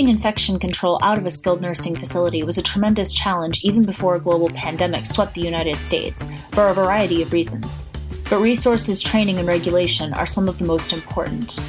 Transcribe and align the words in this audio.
Keeping 0.00 0.16
infection 0.16 0.58
control 0.58 0.98
out 1.02 1.18
of 1.18 1.26
a 1.26 1.30
skilled 1.30 1.60
nursing 1.60 1.94
facility 1.94 2.42
was 2.42 2.56
a 2.56 2.62
tremendous 2.62 3.12
challenge 3.12 3.62
even 3.62 3.84
before 3.84 4.14
a 4.14 4.18
global 4.18 4.48
pandemic 4.48 5.04
swept 5.04 5.34
the 5.34 5.42
United 5.42 5.76
States, 5.76 6.26
for 6.52 6.68
a 6.68 6.72
variety 6.72 7.20
of 7.20 7.34
reasons. 7.34 7.84
But 8.30 8.40
resources, 8.40 9.02
training, 9.02 9.36
and 9.36 9.46
regulation 9.46 10.14
are 10.14 10.24
some 10.24 10.48
of 10.48 10.56
the 10.56 10.64
most 10.64 10.94
important. 10.94 11.60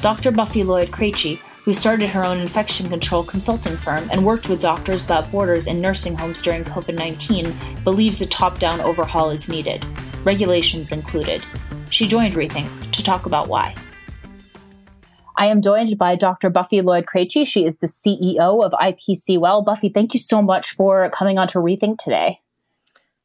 Dr. 0.00 0.30
Buffy 0.30 0.62
Lloyd 0.62 0.90
Krejci, 0.90 1.40
who 1.64 1.74
started 1.74 2.08
her 2.10 2.24
own 2.24 2.38
infection 2.38 2.88
control 2.88 3.24
consulting 3.24 3.76
firm 3.76 4.08
and 4.12 4.24
worked 4.24 4.48
with 4.48 4.60
Doctors 4.60 5.02
Without 5.02 5.28
Borders 5.32 5.66
in 5.66 5.80
nursing 5.80 6.14
homes 6.14 6.40
during 6.40 6.62
COVID 6.62 6.96
19, 6.96 7.52
believes 7.82 8.20
a 8.20 8.26
top 8.26 8.60
down 8.60 8.80
overhaul 8.80 9.30
is 9.30 9.48
needed, 9.48 9.84
regulations 10.22 10.92
included. 10.92 11.44
She 11.90 12.06
joined 12.06 12.34
Rethink 12.34 12.92
to 12.92 13.02
talk 13.02 13.26
about 13.26 13.48
why. 13.48 13.74
I 15.36 15.46
am 15.46 15.62
joined 15.62 15.96
by 15.98 16.14
Dr. 16.14 16.50
Buffy 16.50 16.80
Lloyd 16.82 17.06
Krejci. 17.06 17.46
She 17.46 17.64
is 17.64 17.78
the 17.78 17.86
CEO 17.86 18.64
of 18.64 18.72
IPC 18.72 19.38
Well. 19.38 19.62
Buffy, 19.62 19.88
thank 19.88 20.14
you 20.14 20.20
so 20.20 20.42
much 20.42 20.74
for 20.74 21.10
coming 21.10 21.38
on 21.38 21.48
to 21.48 21.58
Rethink 21.58 21.98
today. 21.98 22.40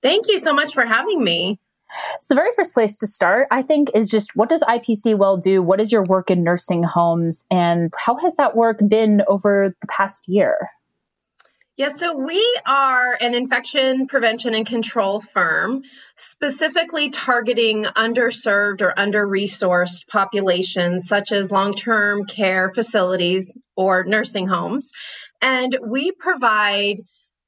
Thank 0.01 0.27
you 0.27 0.39
so 0.39 0.53
much 0.53 0.73
for 0.73 0.85
having 0.85 1.23
me. 1.23 1.59
So 2.19 2.25
the 2.29 2.35
very 2.35 2.51
first 2.55 2.73
place 2.73 2.97
to 2.97 3.07
start, 3.07 3.47
I 3.51 3.61
think, 3.61 3.89
is 3.95 4.09
just 4.09 4.35
what 4.35 4.49
does 4.49 4.61
IPC 4.61 5.17
Well 5.17 5.37
do? 5.37 5.61
What 5.61 5.79
is 5.79 5.91
your 5.91 6.03
work 6.03 6.29
in 6.29 6.43
nursing 6.43 6.83
homes? 6.83 7.45
And 7.49 7.93
how 7.97 8.17
has 8.17 8.35
that 8.35 8.55
work 8.55 8.79
been 8.87 9.21
over 9.27 9.73
the 9.79 9.87
past 9.87 10.27
year? 10.27 10.69
Yeah, 11.77 11.89
so 11.89 12.17
we 12.17 12.43
are 12.65 13.15
an 13.21 13.35
infection 13.35 14.07
prevention 14.07 14.55
and 14.55 14.65
control 14.65 15.21
firm, 15.21 15.83
specifically 16.15 17.11
targeting 17.11 17.83
underserved 17.83 18.81
or 18.81 18.99
under 18.99 19.27
resourced 19.27 20.07
populations, 20.07 21.07
such 21.07 21.31
as 21.31 21.51
long 21.51 21.75
term 21.75 22.25
care 22.25 22.71
facilities 22.71 23.55
or 23.75 24.05
nursing 24.05 24.47
homes. 24.47 24.91
And 25.39 25.77
we 25.87 26.11
provide 26.11 26.97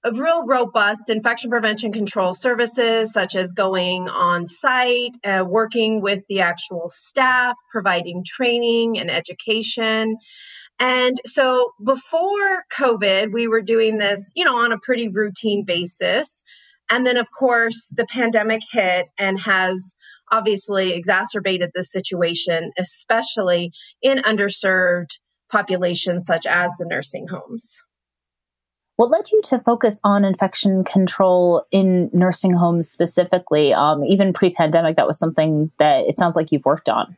a 0.04 0.12
real 0.12 0.45
robust 0.45 1.09
infection 1.09 1.50
prevention 1.50 1.92
control 1.92 2.36
services, 2.36 3.11
such 3.11 3.36
as 3.36 3.54
going 3.54 4.08
on 4.09 4.45
site, 4.45 5.17
uh, 5.23 5.44
working 5.44 6.02
with 6.02 6.23
the 6.30 6.42
actual 6.42 6.88
staff, 6.88 7.56
providing 7.72 8.23
training 8.23 9.00
and 9.00 9.09
education. 9.09 10.17
And 10.80 11.20
so 11.26 11.74
before 11.84 12.64
COVID, 12.78 13.34
we 13.34 13.48
were 13.48 13.62
doing 13.62 13.98
this, 13.98 14.32
you 14.36 14.46
know, 14.46 14.58
on 14.58 14.72
a 14.72 14.80
pretty 14.80 15.10
routine 15.10 15.66
basis. 15.66 16.44
And 16.90 17.06
then, 17.06 17.18
of 17.18 17.30
course, 17.32 17.88
the 17.92 18.06
pandemic 18.06 18.62
hit 18.72 19.08
and 19.20 19.40
has 19.42 19.96
obviously 20.32 20.94
exacerbated 20.94 21.72
the 21.74 21.84
situation, 21.84 22.72
especially 22.78 23.74
in 24.02 24.20
underserved 24.20 25.18
populations 25.52 26.26
such 26.26 26.46
as 26.46 26.72
the 26.80 26.86
nursing 26.86 27.28
homes. 27.28 27.78
What 28.96 29.12
led 29.12 29.32
you 29.32 29.42
to 29.46 29.60
focus 29.60 30.00
on 30.04 30.26
infection 30.26 30.84
control 30.84 31.66
in 31.72 32.10
nursing 32.12 32.54
homes 32.54 32.90
specifically? 32.90 33.74
Um, 33.74 34.04
even 34.04 34.34
pre 34.34 34.50
pandemic, 34.54 34.98
that 34.98 35.08
was 35.08 35.18
something 35.18 35.72
that 35.80 36.06
it 36.06 36.18
sounds 36.18 36.36
like 36.36 36.52
you've 36.52 36.66
worked 36.66 36.90
on. 36.90 37.16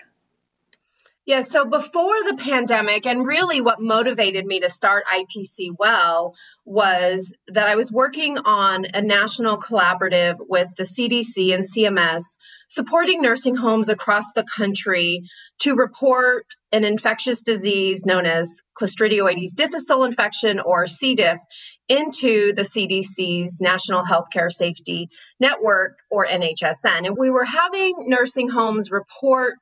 Yeah, 1.27 1.41
so 1.41 1.65
before 1.65 2.23
the 2.23 2.35
pandemic, 2.35 3.05
and 3.05 3.25
really 3.25 3.61
what 3.61 3.79
motivated 3.79 4.43
me 4.43 4.61
to 4.61 4.69
start 4.69 5.03
IPC 5.05 5.69
Well 5.77 6.33
was 6.65 7.35
that 7.49 7.67
I 7.67 7.75
was 7.75 7.91
working 7.91 8.39
on 8.39 8.85
a 8.91 9.03
national 9.03 9.59
collaborative 9.59 10.37
with 10.39 10.69
the 10.77 10.83
CDC 10.83 11.53
and 11.53 11.63
CMS, 11.63 12.23
supporting 12.69 13.21
nursing 13.21 13.55
homes 13.55 13.89
across 13.89 14.33
the 14.33 14.43
country 14.43 15.21
to 15.59 15.75
report 15.75 16.47
an 16.71 16.85
infectious 16.85 17.43
disease 17.43 18.03
known 18.03 18.25
as 18.25 18.63
Clostridioides 18.75 19.53
difficile 19.55 20.05
infection 20.05 20.59
or 20.59 20.87
C. 20.87 21.13
diff 21.13 21.39
into 21.87 22.53
the 22.53 22.63
CDC's 22.63 23.61
National 23.61 24.03
Healthcare 24.03 24.51
Safety 24.51 25.09
Network 25.39 25.99
or 26.09 26.25
NHSN. 26.25 27.05
And 27.05 27.15
we 27.15 27.29
were 27.29 27.45
having 27.45 28.05
nursing 28.07 28.49
homes 28.49 28.89
report 28.89 29.53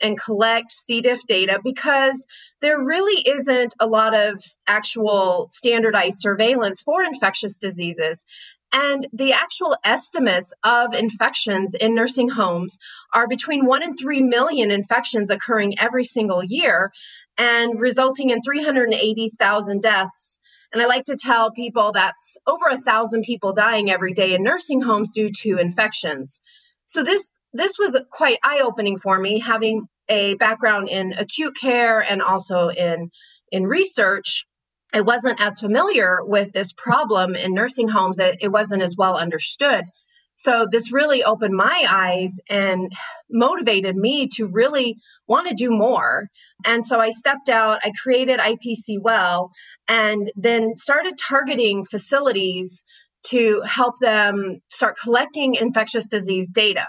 and 0.00 0.20
collect 0.20 0.72
C. 0.72 1.00
diff 1.00 1.26
data 1.26 1.60
because 1.62 2.26
there 2.60 2.82
really 2.82 3.20
isn't 3.20 3.74
a 3.80 3.86
lot 3.86 4.14
of 4.14 4.42
actual 4.66 5.48
standardized 5.50 6.20
surveillance 6.20 6.82
for 6.82 7.02
infectious 7.02 7.56
diseases. 7.56 8.24
And 8.72 9.06
the 9.12 9.32
actual 9.32 9.76
estimates 9.82 10.52
of 10.62 10.94
infections 10.94 11.74
in 11.74 11.94
nursing 11.94 12.28
homes 12.28 12.78
are 13.14 13.26
between 13.26 13.64
1 13.64 13.82
and 13.82 13.98
3 13.98 14.22
million 14.22 14.70
infections 14.70 15.30
occurring 15.30 15.78
every 15.78 16.04
single 16.04 16.44
year 16.44 16.92
and 17.38 17.80
resulting 17.80 18.30
in 18.30 18.42
380,000 18.42 19.80
deaths. 19.80 20.38
And 20.72 20.82
I 20.82 20.86
like 20.86 21.04
to 21.04 21.16
tell 21.16 21.50
people 21.50 21.92
that's 21.92 22.36
over 22.46 22.66
a 22.66 22.78
thousand 22.78 23.22
people 23.22 23.54
dying 23.54 23.90
every 23.90 24.12
day 24.12 24.34
in 24.34 24.42
nursing 24.42 24.82
homes 24.82 25.12
due 25.12 25.30
to 25.42 25.56
infections. 25.56 26.40
So 26.84 27.02
this 27.02 27.37
this 27.52 27.78
was 27.78 27.96
quite 28.10 28.38
eye 28.42 28.60
opening 28.62 28.98
for 28.98 29.18
me, 29.18 29.40
having 29.40 29.88
a 30.08 30.34
background 30.34 30.88
in 30.88 31.12
acute 31.12 31.56
care 31.60 32.00
and 32.00 32.22
also 32.22 32.68
in 32.68 33.10
in 33.50 33.66
research. 33.66 34.46
I 34.92 35.02
wasn't 35.02 35.40
as 35.40 35.60
familiar 35.60 36.18
with 36.22 36.52
this 36.52 36.72
problem 36.72 37.36
in 37.36 37.52
nursing 37.52 37.88
homes. 37.88 38.18
It, 38.18 38.38
it 38.40 38.48
wasn't 38.48 38.82
as 38.82 38.96
well 38.96 39.18
understood. 39.18 39.84
So 40.36 40.66
this 40.70 40.92
really 40.92 41.24
opened 41.24 41.54
my 41.54 41.86
eyes 41.90 42.38
and 42.48 42.92
motivated 43.28 43.96
me 43.96 44.28
to 44.36 44.46
really 44.46 44.96
want 45.26 45.48
to 45.48 45.54
do 45.54 45.70
more. 45.70 46.28
And 46.64 46.84
so 46.84 47.00
I 47.00 47.10
stepped 47.10 47.48
out, 47.48 47.80
I 47.82 47.90
created 48.02 48.38
IPC 48.38 48.98
Well, 49.02 49.50
and 49.88 50.30
then 50.36 50.74
started 50.76 51.14
targeting 51.18 51.84
facilities 51.84 52.84
to 53.26 53.62
help 53.66 53.96
them 54.00 54.60
start 54.68 54.96
collecting 55.02 55.56
infectious 55.56 56.06
disease 56.06 56.50
data 56.50 56.86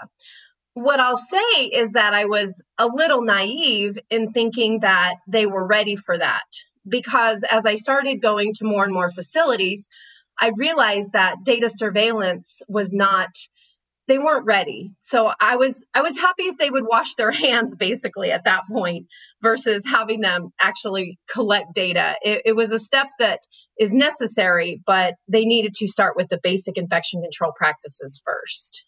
what 0.74 1.00
I'll 1.00 1.18
say 1.18 1.64
is 1.64 1.92
that 1.92 2.14
I 2.14 2.26
was 2.26 2.62
a 2.78 2.86
little 2.86 3.22
naive 3.22 3.98
in 4.08 4.30
thinking 4.30 4.80
that 4.80 5.16
they 5.26 5.46
were 5.46 5.66
ready 5.66 5.96
for 5.96 6.16
that 6.16 6.46
because 6.88 7.44
as 7.50 7.66
I 7.66 7.74
started 7.74 8.22
going 8.22 8.52
to 8.54 8.64
more 8.64 8.84
and 8.84 8.92
more 8.92 9.10
facilities, 9.10 9.88
I 10.40 10.52
realized 10.56 11.12
that 11.12 11.44
data 11.44 11.70
surveillance 11.70 12.62
was 12.68 12.92
not 12.92 13.30
they 14.06 14.18
weren't 14.18 14.46
ready. 14.46 14.90
So 15.02 15.32
I 15.40 15.54
was 15.54 15.84
I 15.94 16.02
was 16.02 16.16
happy 16.16 16.44
if 16.44 16.56
they 16.56 16.70
would 16.70 16.84
wash 16.84 17.14
their 17.14 17.30
hands 17.46 17.76
basically 17.76 18.32
at 18.32 18.44
that 18.44 18.62
point 18.68 19.06
versus 19.40 19.84
having 19.86 20.20
them 20.20 20.50
actually 20.60 21.18
collect 21.32 21.74
data. 21.74 22.16
It, 22.22 22.42
it 22.46 22.56
was 22.56 22.72
a 22.72 22.78
step 22.78 23.06
that 23.20 23.40
is 23.78 23.92
necessary, 23.92 24.80
but 24.84 25.14
they 25.28 25.44
needed 25.44 25.74
to 25.74 25.86
start 25.86 26.16
with 26.16 26.28
the 26.28 26.40
basic 26.42 26.76
infection 26.76 27.22
control 27.22 27.52
practices 27.54 28.20
first 28.24 28.84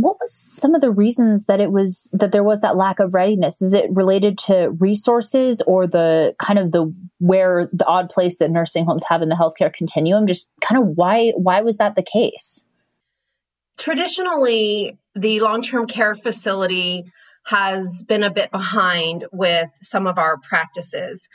what 0.00 0.16
was 0.20 0.34
some 0.34 0.74
of 0.74 0.80
the 0.80 0.90
reasons 0.90 1.44
that 1.46 1.60
it 1.60 1.70
was 1.70 2.08
that 2.12 2.32
there 2.32 2.44
was 2.44 2.60
that 2.60 2.76
lack 2.76 3.00
of 3.00 3.14
readiness? 3.14 3.62
Is 3.62 3.74
it 3.74 3.86
related 3.90 4.38
to 4.46 4.70
resources 4.78 5.62
or 5.66 5.86
the 5.86 6.34
kind 6.38 6.58
of 6.58 6.72
the 6.72 6.94
where 7.18 7.68
the 7.72 7.86
odd 7.86 8.10
place 8.10 8.38
that 8.38 8.50
nursing 8.50 8.84
homes 8.84 9.04
have 9.08 9.22
in 9.22 9.28
the 9.28 9.34
healthcare 9.34 9.72
continuum? 9.72 10.26
Just 10.26 10.48
kind 10.60 10.80
of 10.80 10.96
why 10.96 11.32
why 11.36 11.62
was 11.62 11.78
that 11.78 11.94
the 11.94 12.02
case? 12.02 12.64
Traditionally 13.78 14.98
the 15.14 15.40
long-term 15.40 15.86
care 15.86 16.14
facility 16.14 17.04
has 17.44 18.02
been 18.06 18.22
a 18.22 18.30
bit 18.30 18.50
behind 18.50 19.26
with 19.32 19.68
some 19.80 20.06
of 20.06 20.18
our 20.18 20.38
practices 20.38 21.28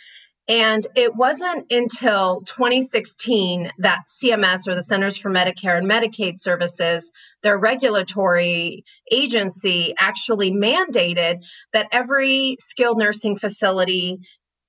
and 0.48 0.86
it 0.96 1.16
wasn't 1.16 1.72
until 1.72 2.42
2016 2.42 3.72
that 3.80 4.04
CMS 4.08 4.68
or 4.68 4.76
the 4.76 4.84
Centers 4.84 5.18
for 5.18 5.32
Medicare 5.32 5.78
and 5.78 5.90
Medicaid 5.90 6.40
Services, 6.40 7.10
their 7.42 7.58
regulatory 7.58 8.84
agency, 9.12 9.96
actually 9.98 10.52
mandated 10.52 11.44
that 11.74 11.88
every 11.92 12.58
skilled 12.60 13.00
nursing 13.00 13.38
facility 13.38 14.20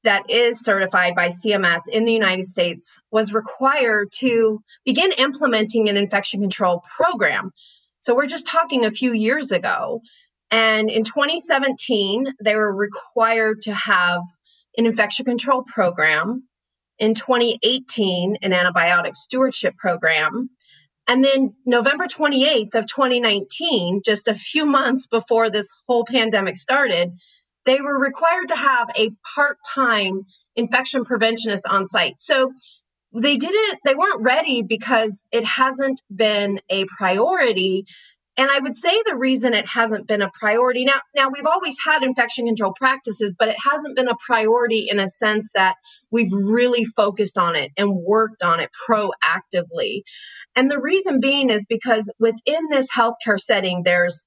that 0.04 0.30
is 0.30 0.60
certified 0.60 1.14
by 1.14 1.28
CMS 1.28 1.88
in 1.92 2.04
the 2.04 2.12
United 2.12 2.46
States 2.46 2.98
was 3.10 3.34
required 3.34 4.08
to 4.20 4.60
begin 4.84 5.12
implementing 5.12 5.88
an 5.88 5.96
infection 5.98 6.40
control 6.40 6.82
program. 6.96 7.50
So 7.98 8.14
we're 8.14 8.26
just 8.26 8.46
talking 8.46 8.84
a 8.84 8.90
few 8.90 9.12
years 9.12 9.52
ago. 9.52 10.00
And 10.50 10.90
in 10.90 11.02
2017, 11.02 12.26
they 12.40 12.54
were 12.54 12.74
required 12.74 13.62
to 13.62 13.74
have 13.74 14.22
an 14.76 14.86
infection 14.86 15.24
control 15.24 15.62
program. 15.62 16.44
In 16.98 17.14
2018, 17.14 18.38
an 18.42 18.52
antibiotic 18.52 19.14
stewardship 19.14 19.76
program. 19.76 20.48
And 21.06 21.22
then 21.22 21.54
November 21.66 22.06
28th 22.06 22.74
of 22.74 22.86
2019, 22.86 24.00
just 24.04 24.28
a 24.28 24.34
few 24.34 24.66
months 24.66 25.06
before 25.06 25.50
this 25.50 25.72
whole 25.86 26.04
pandemic 26.04 26.56
started, 26.56 27.12
they 27.64 27.80
were 27.80 27.98
required 27.98 28.48
to 28.48 28.56
have 28.56 28.90
a 28.96 29.10
part-time 29.34 30.22
infection 30.54 31.04
preventionist 31.04 31.62
on 31.68 31.86
site. 31.86 32.18
So 32.18 32.52
they 33.12 33.36
didn't 33.36 33.78
they 33.84 33.94
weren't 33.94 34.22
ready 34.22 34.62
because 34.62 35.20
it 35.32 35.44
hasn't 35.44 36.00
been 36.14 36.60
a 36.68 36.84
priority 36.86 37.86
And 38.38 38.50
I 38.50 38.58
would 38.58 38.74
say 38.74 39.02
the 39.04 39.16
reason 39.16 39.54
it 39.54 39.66
hasn't 39.66 40.06
been 40.06 40.20
a 40.20 40.30
priority 40.30 40.84
now, 40.84 41.00
now 41.14 41.30
we've 41.30 41.46
always 41.46 41.76
had 41.82 42.02
infection 42.02 42.46
control 42.46 42.74
practices, 42.74 43.34
but 43.38 43.48
it 43.48 43.56
hasn't 43.58 43.96
been 43.96 44.08
a 44.08 44.16
priority 44.26 44.88
in 44.90 44.98
a 44.98 45.08
sense 45.08 45.52
that 45.54 45.76
we've 46.10 46.32
really 46.32 46.84
focused 46.84 47.38
on 47.38 47.56
it 47.56 47.72
and 47.78 47.90
worked 47.90 48.42
on 48.42 48.60
it 48.60 48.70
proactively. 48.88 50.02
And 50.54 50.70
the 50.70 50.80
reason 50.80 51.20
being 51.20 51.48
is 51.48 51.64
because 51.66 52.12
within 52.18 52.68
this 52.68 52.90
healthcare 52.90 53.40
setting, 53.40 53.82
there's, 53.84 54.22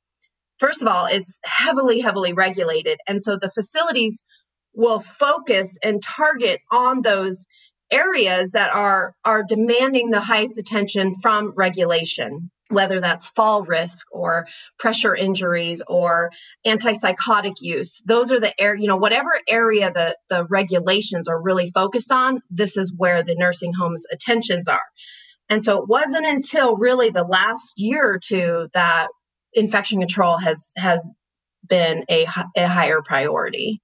first 0.58 0.82
of 0.82 0.88
all, 0.88 1.06
it's 1.06 1.40
heavily, 1.44 2.00
heavily 2.00 2.34
regulated. 2.34 3.00
And 3.08 3.22
so 3.22 3.38
the 3.38 3.52
facilities 3.52 4.24
will 4.74 5.02
focus 5.02 5.78
and 5.84 6.02
target 6.02 6.62
on 6.72 7.02
those 7.02 7.46
areas 7.92 8.52
that 8.52 8.72
are 8.72 9.16
are 9.26 9.44
demanding 9.44 10.12
the 10.12 10.20
highest 10.20 10.60
attention 10.60 11.16
from 11.22 11.54
regulation 11.56 12.52
whether 12.70 13.00
that's 13.00 13.28
fall 13.28 13.64
risk 13.64 14.08
or 14.12 14.48
pressure 14.78 15.16
injuries 15.16 15.82
or 15.88 16.32
antipsychotic 16.66 17.56
use. 17.62 18.02
Those 18.06 18.32
are 18.32 18.40
the 18.40 18.60
air 18.62 18.76
you 18.76 18.88
know 18.88 18.98
whatever 18.98 19.32
area 19.48 19.92
the 19.92 20.18
the 20.30 20.46
regulations 20.46 21.28
are 21.28 21.42
really 21.42 21.70
focused 21.70 22.12
on 22.12 22.42
this 22.50 22.78
is 22.78 22.94
where 22.96 23.24
the 23.24 23.36
nursing 23.36 23.74
homes 23.74 24.06
attentions 24.12 24.68
are. 24.68 24.82
And 25.50 25.64
so 25.64 25.82
it 25.82 25.90
wasn't 25.90 26.28
until 26.28 26.76
really 26.76 27.10
the 27.10 27.24
last 27.24 27.74
year 27.78 28.08
or 28.08 28.20
two 28.20 28.70
that 28.74 29.08
infection 29.54 30.00
control 30.00 30.38
has 30.38 30.72
has 30.78 31.10
been 31.68 32.06
a, 32.10 32.28
a 32.56 32.68
higher 32.68 33.02
priority. 33.02 33.82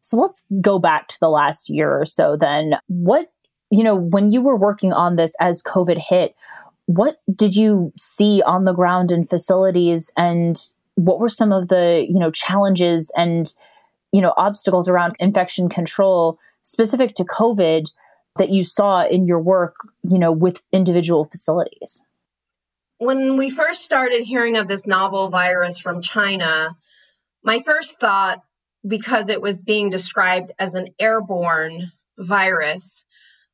So 0.00 0.18
let's 0.18 0.44
go 0.60 0.78
back 0.78 1.08
to 1.08 1.16
the 1.20 1.30
last 1.30 1.70
year 1.70 1.90
or 1.90 2.04
so 2.04 2.36
then. 2.36 2.74
What 2.86 3.28
you 3.70 3.82
know 3.82 3.96
when 3.96 4.30
you 4.30 4.42
were 4.42 4.56
working 4.56 4.92
on 4.92 5.16
this 5.16 5.34
as 5.40 5.62
covid 5.62 5.98
hit 5.98 6.34
what 6.86 7.20
did 7.34 7.54
you 7.54 7.92
see 7.96 8.42
on 8.42 8.64
the 8.64 8.72
ground 8.72 9.10
in 9.10 9.26
facilities? 9.26 10.10
And 10.16 10.60
what 10.96 11.18
were 11.18 11.28
some 11.28 11.52
of 11.52 11.68
the 11.68 12.06
you 12.08 12.18
know 12.18 12.30
challenges 12.30 13.10
and 13.16 13.52
you 14.12 14.20
know 14.20 14.34
obstacles 14.36 14.88
around 14.88 15.16
infection 15.18 15.68
control 15.68 16.38
specific 16.62 17.14
to 17.14 17.24
covid 17.24 17.90
that 18.36 18.50
you 18.50 18.62
saw 18.64 19.04
in 19.04 19.26
your 19.26 19.40
work 19.40 19.76
you 20.02 20.18
know 20.18 20.32
with 20.32 20.62
individual 20.72 21.24
facilities? 21.24 22.02
When 22.98 23.36
we 23.36 23.50
first 23.50 23.84
started 23.84 24.24
hearing 24.24 24.56
of 24.56 24.68
this 24.68 24.86
novel 24.86 25.30
virus 25.30 25.78
from 25.78 26.02
china 26.02 26.76
my 27.42 27.58
first 27.58 27.98
thought 27.98 28.42
because 28.86 29.30
it 29.30 29.40
was 29.40 29.60
being 29.60 29.90
described 29.90 30.52
as 30.58 30.74
an 30.74 30.88
airborne 31.00 31.90
virus 32.18 33.06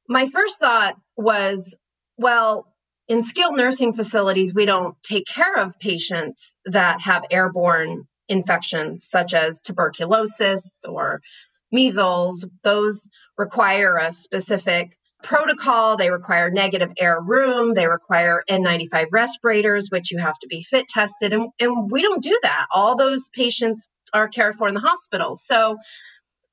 my 0.08 0.26
first 0.26 0.58
thought 0.58 1.00
was 1.16 1.76
well 2.18 2.69
in 3.10 3.24
skilled 3.24 3.56
nursing 3.56 3.92
facilities, 3.92 4.54
we 4.54 4.66
don't 4.66 4.96
take 5.02 5.26
care 5.26 5.56
of 5.56 5.80
patients 5.80 6.54
that 6.66 7.00
have 7.00 7.24
airborne 7.32 8.06
infections 8.28 9.04
such 9.04 9.34
as 9.34 9.60
tuberculosis 9.60 10.62
or 10.88 11.20
measles. 11.72 12.46
Those 12.62 13.08
require 13.36 13.96
a 13.96 14.12
specific 14.12 14.96
protocol. 15.24 15.96
They 15.96 16.12
require 16.12 16.52
negative 16.52 16.92
air 17.00 17.20
room. 17.20 17.74
They 17.74 17.88
require 17.88 18.44
N95 18.48 19.06
respirators, 19.10 19.88
which 19.90 20.12
you 20.12 20.18
have 20.18 20.38
to 20.38 20.46
be 20.46 20.62
fit 20.62 20.86
tested. 20.86 21.32
And, 21.32 21.48
and 21.58 21.90
we 21.90 22.02
don't 22.02 22.22
do 22.22 22.38
that. 22.44 22.66
All 22.72 22.96
those 22.96 23.28
patients 23.34 23.88
are 24.14 24.28
cared 24.28 24.54
for 24.54 24.68
in 24.68 24.74
the 24.74 24.80
hospital. 24.80 25.34
So, 25.34 25.78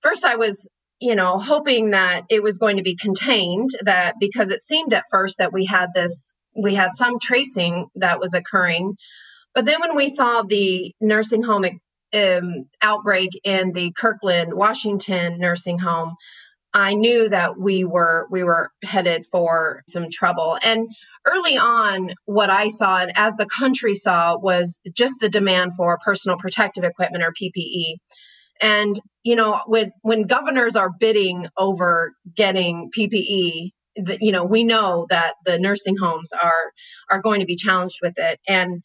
first, 0.01 0.25
I 0.25 0.37
was 0.37 0.67
you 0.99 1.13
know, 1.13 1.37
hoping 1.37 1.91
that 1.91 2.23
it 2.31 2.41
was 2.41 2.57
going 2.57 2.77
to 2.77 2.83
be 2.83 2.95
contained, 2.95 3.69
that 3.83 4.15
because 4.19 4.49
it 4.49 4.59
seemed 4.59 4.93
at 4.95 5.03
first 5.11 5.37
that 5.37 5.53
we 5.53 5.63
had 5.63 5.93
this 5.93 6.33
we 6.57 6.73
had 6.73 6.93
some 6.95 7.19
tracing 7.19 7.87
that 7.95 8.19
was 8.19 8.33
occurring. 8.33 8.97
But 9.53 9.65
then 9.65 9.79
when 9.81 9.95
we 9.95 10.09
saw 10.09 10.43
the 10.43 10.93
nursing 10.99 11.43
home 11.43 11.65
um, 12.13 12.65
outbreak 12.81 13.29
in 13.43 13.71
the 13.71 13.91
Kirkland, 13.91 14.53
Washington 14.53 15.39
nursing 15.39 15.79
home, 15.79 16.15
I 16.73 16.93
knew 16.93 17.29
that 17.29 17.57
we 17.57 17.85
were 17.85 18.27
we 18.29 18.43
were 18.43 18.69
headed 18.83 19.25
for 19.25 19.83
some 19.89 20.09
trouble. 20.11 20.59
And 20.61 20.87
early 21.25 21.57
on, 21.57 22.11
what 22.25 22.49
I 22.49 22.67
saw 22.67 22.99
and 22.99 23.13
as 23.15 23.35
the 23.35 23.47
country 23.47 23.95
saw 23.95 24.37
was 24.37 24.75
just 24.93 25.19
the 25.19 25.29
demand 25.29 25.73
for 25.75 25.97
personal 25.97 26.37
protective 26.37 26.83
equipment 26.83 27.23
or 27.23 27.31
PPE. 27.33 27.95
And 28.61 28.99
you 29.23 29.35
know, 29.35 29.59
when 29.65 29.89
when 30.01 30.23
governors 30.23 30.75
are 30.75 30.89
bidding 30.89 31.47
over 31.57 32.13
getting 32.35 32.91
PPE, 32.95 33.71
the, 33.97 34.17
you 34.21 34.31
know 34.31 34.45
we 34.45 34.63
know 34.63 35.07
that 35.09 35.35
the 35.45 35.59
nursing 35.59 35.97
homes 35.97 36.31
are 36.33 36.71
are 37.09 37.21
going 37.21 37.41
to 37.41 37.45
be 37.45 37.55
challenged 37.55 37.99
with 38.01 38.17
it. 38.17 38.39
And 38.47 38.83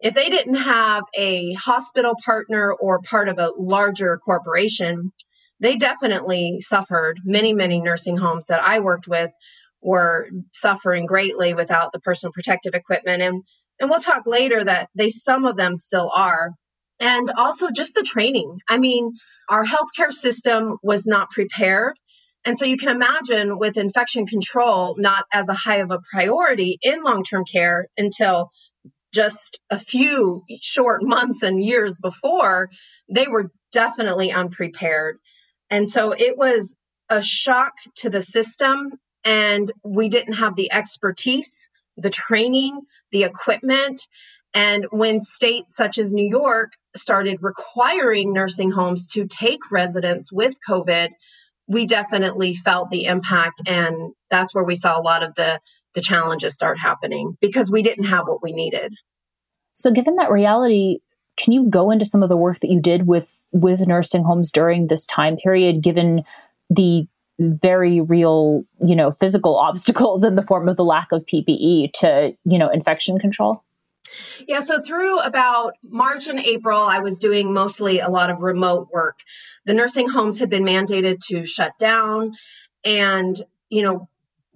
if 0.00 0.14
they 0.14 0.28
didn't 0.28 0.56
have 0.56 1.04
a 1.16 1.52
hospital 1.54 2.14
partner 2.24 2.72
or 2.72 3.00
part 3.00 3.28
of 3.28 3.38
a 3.38 3.52
larger 3.56 4.18
corporation 4.18 5.12
they 5.60 5.76
definitely 5.76 6.60
suffered. 6.60 7.20
Many 7.24 7.54
many 7.54 7.80
nursing 7.80 8.16
homes 8.16 8.46
that 8.46 8.64
i 8.64 8.80
worked 8.80 9.08
with 9.08 9.30
were 9.80 10.28
suffering 10.52 11.06
greatly 11.06 11.54
without 11.54 11.92
the 11.92 12.00
personal 12.00 12.32
protective 12.32 12.74
equipment. 12.74 13.22
And 13.22 13.42
and 13.80 13.90
we'll 13.90 14.00
talk 14.00 14.22
later 14.26 14.62
that 14.62 14.88
they 14.94 15.10
some 15.10 15.44
of 15.44 15.56
them 15.56 15.74
still 15.74 16.10
are. 16.14 16.50
And 17.00 17.30
also 17.36 17.68
just 17.70 17.94
the 17.94 18.02
training. 18.02 18.58
I 18.68 18.78
mean 18.78 19.12
our 19.48 19.64
healthcare 19.64 20.12
system 20.12 20.76
was 20.82 21.06
not 21.06 21.30
prepared 21.30 21.94
and 22.44 22.58
so 22.58 22.64
you 22.64 22.76
can 22.76 22.90
imagine 22.90 23.58
with 23.58 23.76
infection 23.76 24.26
control 24.26 24.96
not 24.98 25.24
as 25.32 25.48
a 25.48 25.54
high 25.54 25.78
of 25.78 25.90
a 25.90 26.00
priority 26.12 26.78
in 26.82 27.02
long 27.02 27.24
term 27.24 27.44
care 27.44 27.88
until 27.96 28.50
just 29.12 29.60
a 29.70 29.78
few 29.78 30.44
short 30.60 31.02
months 31.02 31.42
and 31.42 31.62
years 31.62 31.96
before, 32.02 32.68
they 33.08 33.26
were 33.28 33.50
definitely 33.72 34.32
unprepared. 34.32 35.18
And 35.70 35.88
so 35.88 36.12
it 36.12 36.36
was 36.36 36.74
a 37.08 37.22
shock 37.22 37.72
to 37.96 38.10
the 38.10 38.20
system, 38.20 38.92
and 39.24 39.70
we 39.84 40.08
didn't 40.08 40.34
have 40.34 40.56
the 40.56 40.72
expertise, 40.72 41.68
the 41.96 42.10
training, 42.10 42.80
the 43.12 43.24
equipment. 43.24 44.00
And 44.52 44.86
when 44.90 45.20
states 45.20 45.76
such 45.76 45.98
as 45.98 46.12
New 46.12 46.28
York 46.28 46.72
started 46.96 47.38
requiring 47.40 48.32
nursing 48.32 48.70
homes 48.70 49.06
to 49.12 49.26
take 49.26 49.70
residents 49.72 50.32
with 50.32 50.54
COVID, 50.68 51.10
we 51.66 51.86
definitely 51.86 52.54
felt 52.54 52.90
the 52.90 53.04
impact 53.04 53.62
and 53.66 54.12
that's 54.30 54.54
where 54.54 54.64
we 54.64 54.74
saw 54.74 54.98
a 54.98 55.02
lot 55.02 55.22
of 55.22 55.34
the 55.34 55.60
the 55.94 56.00
challenges 56.00 56.54
start 56.54 56.78
happening 56.78 57.36
because 57.40 57.70
we 57.70 57.82
didn't 57.82 58.04
have 58.04 58.26
what 58.26 58.42
we 58.42 58.52
needed. 58.52 58.92
So 59.74 59.92
given 59.92 60.16
that 60.16 60.30
reality 60.30 60.98
can 61.36 61.52
you 61.52 61.68
go 61.68 61.90
into 61.90 62.04
some 62.04 62.22
of 62.22 62.28
the 62.28 62.36
work 62.36 62.60
that 62.60 62.70
you 62.70 62.80
did 62.80 63.06
with 63.06 63.28
with 63.52 63.86
nursing 63.86 64.24
homes 64.24 64.50
during 64.50 64.88
this 64.88 65.06
time 65.06 65.36
period 65.36 65.82
given 65.82 66.22
the 66.70 67.06
very 67.38 68.00
real 68.00 68.64
you 68.84 68.94
know 68.94 69.12
physical 69.12 69.56
obstacles 69.58 70.24
in 70.24 70.34
the 70.34 70.42
form 70.42 70.68
of 70.68 70.76
the 70.76 70.84
lack 70.84 71.12
of 71.12 71.24
ppe 71.26 71.92
to 71.92 72.32
you 72.44 72.58
know 72.58 72.68
infection 72.70 73.18
control 73.18 73.64
yeah, 74.46 74.60
so 74.60 74.80
through 74.80 75.18
about 75.20 75.74
March 75.82 76.28
and 76.28 76.40
April, 76.40 76.80
I 76.80 77.00
was 77.00 77.18
doing 77.18 77.52
mostly 77.52 78.00
a 78.00 78.08
lot 78.08 78.30
of 78.30 78.40
remote 78.40 78.88
work. 78.92 79.18
The 79.64 79.74
nursing 79.74 80.08
homes 80.08 80.38
had 80.38 80.50
been 80.50 80.64
mandated 80.64 81.18
to 81.28 81.44
shut 81.44 81.72
down. 81.78 82.34
And, 82.84 83.40
you 83.68 83.82
know, 83.82 84.08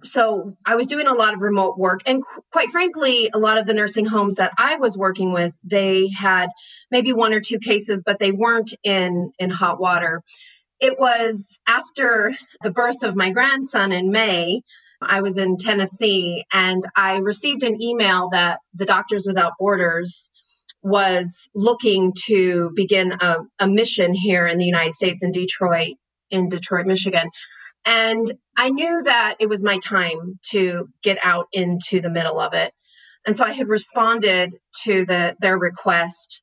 so 0.03 0.55
I 0.65 0.75
was 0.75 0.87
doing 0.87 1.07
a 1.07 1.13
lot 1.13 1.33
of 1.33 1.41
remote 1.41 1.77
work. 1.77 2.01
And 2.05 2.23
quite 2.51 2.69
frankly, 2.69 3.29
a 3.33 3.39
lot 3.39 3.57
of 3.57 3.65
the 3.65 3.73
nursing 3.73 4.05
homes 4.05 4.35
that 4.35 4.53
I 4.57 4.77
was 4.77 4.97
working 4.97 5.33
with, 5.33 5.53
they 5.63 6.07
had 6.07 6.49
maybe 6.89 7.11
one 7.11 7.33
or 7.33 7.41
two 7.41 7.59
cases, 7.59 8.03
but 8.05 8.19
they 8.19 8.31
weren't 8.31 8.73
in, 8.83 9.31
in 9.39 9.49
hot 9.49 9.79
water. 9.79 10.23
It 10.79 10.97
was 10.97 11.59
after 11.67 12.33
the 12.61 12.71
birth 12.71 13.03
of 13.03 13.15
my 13.15 13.31
grandson 13.31 13.91
in 13.91 14.11
May 14.11 14.63
I 15.01 15.21
was 15.21 15.37
in 15.37 15.57
Tennessee 15.57 16.43
and 16.53 16.83
I 16.95 17.17
received 17.17 17.63
an 17.63 17.81
email 17.81 18.29
that 18.31 18.59
the 18.73 18.85
Doctors 18.85 19.25
Without 19.25 19.53
Borders 19.57 20.29
was 20.81 21.49
looking 21.53 22.13
to 22.25 22.71
begin 22.75 23.13
a, 23.19 23.37
a 23.59 23.67
mission 23.67 24.13
here 24.13 24.45
in 24.45 24.57
the 24.57 24.65
United 24.65 24.93
States 24.93 25.23
in 25.23 25.31
Detroit, 25.31 25.95
in 26.29 26.49
Detroit, 26.49 26.85
Michigan. 26.85 27.29
And 27.85 28.31
I 28.57 28.69
knew 28.69 29.01
that 29.03 29.35
it 29.39 29.49
was 29.49 29.63
my 29.63 29.79
time 29.79 30.39
to 30.51 30.87
get 31.01 31.17
out 31.23 31.47
into 31.51 32.01
the 32.01 32.09
middle 32.09 32.39
of 32.39 32.53
it. 32.53 32.73
And 33.25 33.35
so 33.35 33.45
I 33.45 33.53
had 33.53 33.67
responded 33.67 34.55
to 34.83 35.05
the, 35.05 35.35
their 35.39 35.57
request. 35.57 36.41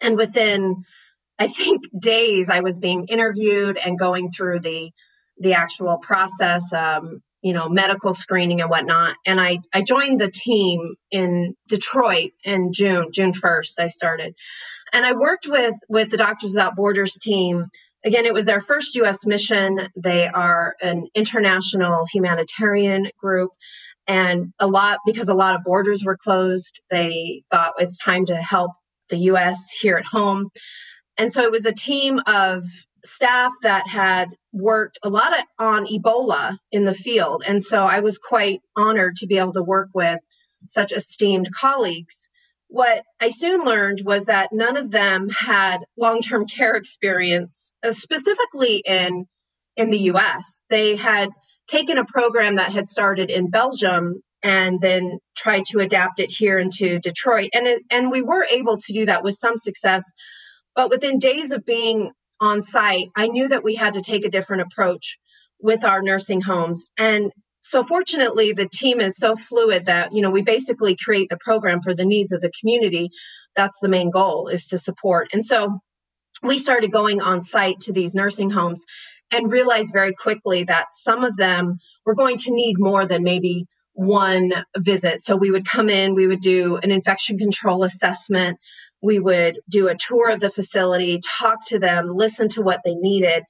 And 0.00 0.16
within, 0.16 0.84
I 1.38 1.48
think, 1.48 1.82
days, 1.98 2.48
I 2.50 2.60
was 2.60 2.78
being 2.78 3.06
interviewed 3.08 3.76
and 3.76 3.98
going 3.98 4.30
through 4.30 4.60
the 4.60 4.90
the 5.38 5.54
actual 5.54 5.98
process. 5.98 6.72
Um, 6.72 7.20
you 7.44 7.52
know, 7.52 7.68
medical 7.68 8.14
screening 8.14 8.62
and 8.62 8.70
whatnot. 8.70 9.16
And 9.26 9.38
I, 9.38 9.58
I 9.72 9.82
joined 9.82 10.18
the 10.18 10.30
team 10.30 10.94
in 11.10 11.54
Detroit 11.68 12.30
in 12.42 12.72
June, 12.72 13.12
June 13.12 13.32
1st, 13.32 13.72
I 13.78 13.88
started. 13.88 14.34
And 14.94 15.04
I 15.04 15.12
worked 15.12 15.46
with, 15.46 15.74
with 15.86 16.10
the 16.10 16.16
Doctors 16.16 16.54
Without 16.54 16.74
Borders 16.74 17.18
team. 17.20 17.66
Again, 18.02 18.24
it 18.24 18.32
was 18.32 18.46
their 18.46 18.62
first 18.62 18.94
U.S. 18.94 19.26
mission. 19.26 19.78
They 19.94 20.26
are 20.26 20.74
an 20.80 21.06
international 21.14 22.06
humanitarian 22.10 23.10
group. 23.18 23.50
And 24.06 24.54
a 24.58 24.66
lot, 24.66 25.00
because 25.04 25.28
a 25.28 25.34
lot 25.34 25.54
of 25.54 25.64
borders 25.64 26.02
were 26.02 26.16
closed, 26.16 26.80
they 26.88 27.42
thought 27.50 27.74
it's 27.78 27.98
time 27.98 28.24
to 28.26 28.36
help 28.36 28.72
the 29.10 29.18
US 29.18 29.70
here 29.70 29.96
at 29.96 30.06
home. 30.06 30.48
And 31.18 31.30
so 31.30 31.42
it 31.42 31.52
was 31.52 31.66
a 31.66 31.72
team 31.72 32.20
of 32.26 32.64
staff 33.04 33.52
that 33.62 33.86
had 33.86 34.30
worked 34.54 35.00
a 35.02 35.08
lot 35.08 35.36
of, 35.36 35.44
on 35.58 35.86
Ebola 35.86 36.56
in 36.70 36.84
the 36.84 36.94
field. 36.94 37.42
And 37.46 37.62
so 37.62 37.82
I 37.82 38.00
was 38.00 38.18
quite 38.18 38.60
honored 38.76 39.16
to 39.16 39.26
be 39.26 39.38
able 39.38 39.52
to 39.54 39.62
work 39.62 39.88
with 39.92 40.20
such 40.66 40.92
esteemed 40.92 41.52
colleagues. 41.52 42.28
What 42.68 43.02
I 43.20 43.28
soon 43.28 43.64
learned 43.64 44.02
was 44.04 44.26
that 44.26 44.50
none 44.52 44.76
of 44.76 44.90
them 44.90 45.28
had 45.28 45.78
long 45.98 46.22
term 46.22 46.46
care 46.46 46.74
experience, 46.74 47.74
uh, 47.82 47.92
specifically 47.92 48.82
in, 48.86 49.26
in 49.76 49.90
the 49.90 50.10
US. 50.12 50.64
They 50.70 50.96
had 50.96 51.30
taken 51.66 51.98
a 51.98 52.04
program 52.04 52.56
that 52.56 52.72
had 52.72 52.86
started 52.86 53.30
in 53.30 53.50
Belgium 53.50 54.22
and 54.42 54.80
then 54.80 55.18
tried 55.36 55.64
to 55.66 55.80
adapt 55.80 56.20
it 56.20 56.30
here 56.30 56.58
into 56.58 56.98
Detroit. 57.00 57.50
And, 57.54 57.66
it, 57.66 57.82
and 57.90 58.10
we 58.10 58.22
were 58.22 58.46
able 58.48 58.78
to 58.78 58.92
do 58.92 59.06
that 59.06 59.24
with 59.24 59.34
some 59.34 59.56
success. 59.56 60.04
But 60.76 60.90
within 60.90 61.18
days 61.18 61.52
of 61.52 61.64
being 61.64 62.12
on 62.40 62.62
site, 62.62 63.08
I 63.16 63.28
knew 63.28 63.48
that 63.48 63.64
we 63.64 63.74
had 63.74 63.94
to 63.94 64.02
take 64.02 64.24
a 64.24 64.30
different 64.30 64.62
approach 64.62 65.18
with 65.60 65.84
our 65.84 66.02
nursing 66.02 66.40
homes. 66.40 66.84
And 66.98 67.32
so 67.60 67.84
fortunately, 67.84 68.52
the 68.52 68.68
team 68.68 69.00
is 69.00 69.16
so 69.16 69.36
fluid 69.36 69.86
that, 69.86 70.12
you 70.12 70.20
know, 70.20 70.30
we 70.30 70.42
basically 70.42 70.96
create 71.02 71.28
the 71.30 71.38
program 71.38 71.80
for 71.80 71.94
the 71.94 72.04
needs 72.04 72.32
of 72.32 72.42
the 72.42 72.52
community. 72.60 73.10
That's 73.56 73.78
the 73.80 73.88
main 73.88 74.10
goal 74.10 74.48
is 74.48 74.68
to 74.68 74.78
support. 74.78 75.28
And 75.32 75.44
so 75.44 75.78
we 76.42 76.58
started 76.58 76.92
going 76.92 77.22
on 77.22 77.40
site 77.40 77.80
to 77.80 77.92
these 77.92 78.14
nursing 78.14 78.50
homes 78.50 78.84
and 79.32 79.50
realized 79.50 79.92
very 79.92 80.12
quickly 80.12 80.64
that 80.64 80.88
some 80.90 81.24
of 81.24 81.36
them 81.36 81.78
were 82.04 82.14
going 82.14 82.36
to 82.36 82.54
need 82.54 82.78
more 82.78 83.06
than 83.06 83.22
maybe 83.22 83.66
one 83.94 84.52
visit. 84.76 85.22
So 85.22 85.36
we 85.36 85.50
would 85.50 85.66
come 85.66 85.88
in, 85.88 86.14
we 86.14 86.26
would 86.26 86.40
do 86.40 86.76
an 86.76 86.90
infection 86.90 87.38
control 87.38 87.84
assessment, 87.84 88.58
we 89.04 89.18
would 89.20 89.60
do 89.68 89.88
a 89.88 89.96
tour 89.96 90.30
of 90.30 90.40
the 90.40 90.50
facility, 90.50 91.20
talk 91.38 91.66
to 91.66 91.78
them, 91.78 92.08
listen 92.08 92.48
to 92.48 92.62
what 92.62 92.80
they 92.84 92.94
needed, 92.94 93.44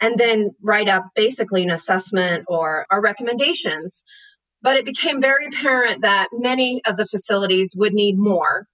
and 0.00 0.16
then 0.18 0.50
write 0.62 0.88
up 0.88 1.04
basically 1.14 1.62
an 1.62 1.70
assessment 1.70 2.46
or 2.48 2.86
our 2.90 3.02
recommendations. 3.02 4.02
But 4.62 4.78
it 4.78 4.86
became 4.86 5.20
very 5.20 5.46
apparent 5.46 6.02
that 6.02 6.28
many 6.32 6.80
of 6.86 6.96
the 6.96 7.06
facilities 7.06 7.74
would 7.76 7.92
need 7.92 8.16
more. 8.16 8.66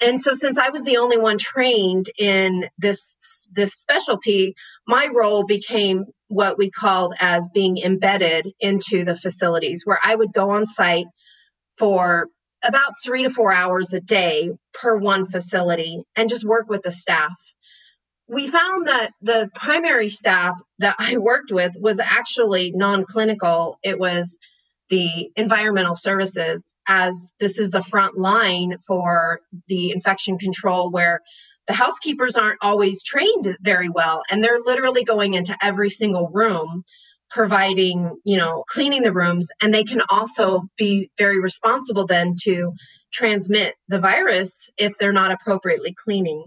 And 0.00 0.20
so 0.20 0.32
since 0.32 0.58
I 0.58 0.70
was 0.70 0.84
the 0.84 0.98
only 0.98 1.18
one 1.18 1.38
trained 1.38 2.06
in 2.18 2.68
this 2.78 3.16
this 3.52 3.72
specialty, 3.72 4.54
my 4.86 5.08
role 5.12 5.44
became 5.44 6.06
what 6.28 6.56
we 6.56 6.70
called 6.70 7.14
as 7.20 7.50
being 7.52 7.78
embedded 7.78 8.48
into 8.60 9.04
the 9.04 9.16
facilities 9.16 9.82
where 9.84 9.98
I 10.02 10.14
would 10.14 10.32
go 10.32 10.50
on 10.50 10.66
site 10.66 11.06
for 11.78 12.28
about 12.62 12.94
three 13.04 13.22
to 13.22 13.30
four 13.30 13.52
hours 13.52 13.92
a 13.92 14.00
day 14.00 14.50
per 14.74 14.96
one 14.96 15.24
facility 15.24 16.02
and 16.16 16.28
just 16.28 16.44
work 16.44 16.68
with 16.68 16.82
the 16.82 16.92
staff. 16.92 17.36
We 18.28 18.46
found 18.46 18.88
that 18.88 19.12
the 19.22 19.50
primary 19.54 20.08
staff 20.08 20.60
that 20.80 20.96
I 20.98 21.16
worked 21.16 21.50
with 21.50 21.72
was 21.78 21.98
actually 22.00 22.72
non 22.72 23.04
clinical. 23.04 23.78
It 23.82 23.98
was 23.98 24.38
the 24.90 25.30
environmental 25.36 25.94
services, 25.94 26.74
as 26.86 27.26
this 27.40 27.58
is 27.58 27.70
the 27.70 27.82
front 27.82 28.18
line 28.18 28.76
for 28.86 29.40
the 29.68 29.92
infection 29.92 30.38
control, 30.38 30.90
where 30.90 31.20
the 31.66 31.74
housekeepers 31.74 32.36
aren't 32.36 32.58
always 32.62 33.04
trained 33.04 33.56
very 33.60 33.90
well. 33.90 34.22
And 34.30 34.42
they're 34.42 34.60
literally 34.64 35.04
going 35.04 35.34
into 35.34 35.56
every 35.62 35.90
single 35.90 36.28
room 36.28 36.84
providing, 37.30 38.18
you 38.24 38.36
know, 38.36 38.64
cleaning 38.68 39.02
the 39.02 39.12
rooms. 39.12 39.48
And 39.60 39.72
they 39.72 39.84
can 39.84 40.02
also 40.08 40.62
be 40.76 41.10
very 41.18 41.40
responsible 41.40 42.06
then 42.06 42.34
to 42.44 42.72
transmit 43.12 43.74
the 43.88 44.00
virus 44.00 44.68
if 44.76 44.98
they're 44.98 45.12
not 45.12 45.32
appropriately 45.32 45.94
cleaning. 45.94 46.44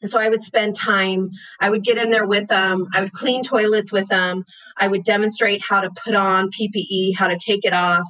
And 0.00 0.10
so 0.10 0.20
I 0.20 0.28
would 0.28 0.42
spend 0.42 0.76
time, 0.76 1.30
I 1.60 1.68
would 1.68 1.82
get 1.82 1.98
in 1.98 2.10
there 2.10 2.26
with 2.26 2.48
them, 2.48 2.86
I 2.94 3.00
would 3.00 3.12
clean 3.12 3.42
toilets 3.42 3.90
with 3.90 4.06
them, 4.06 4.44
I 4.76 4.86
would 4.86 5.02
demonstrate 5.02 5.62
how 5.68 5.80
to 5.80 5.90
put 5.90 6.14
on 6.14 6.50
PPE, 6.50 7.16
how 7.16 7.26
to 7.28 7.36
take 7.36 7.64
it 7.64 7.72
off. 7.72 8.06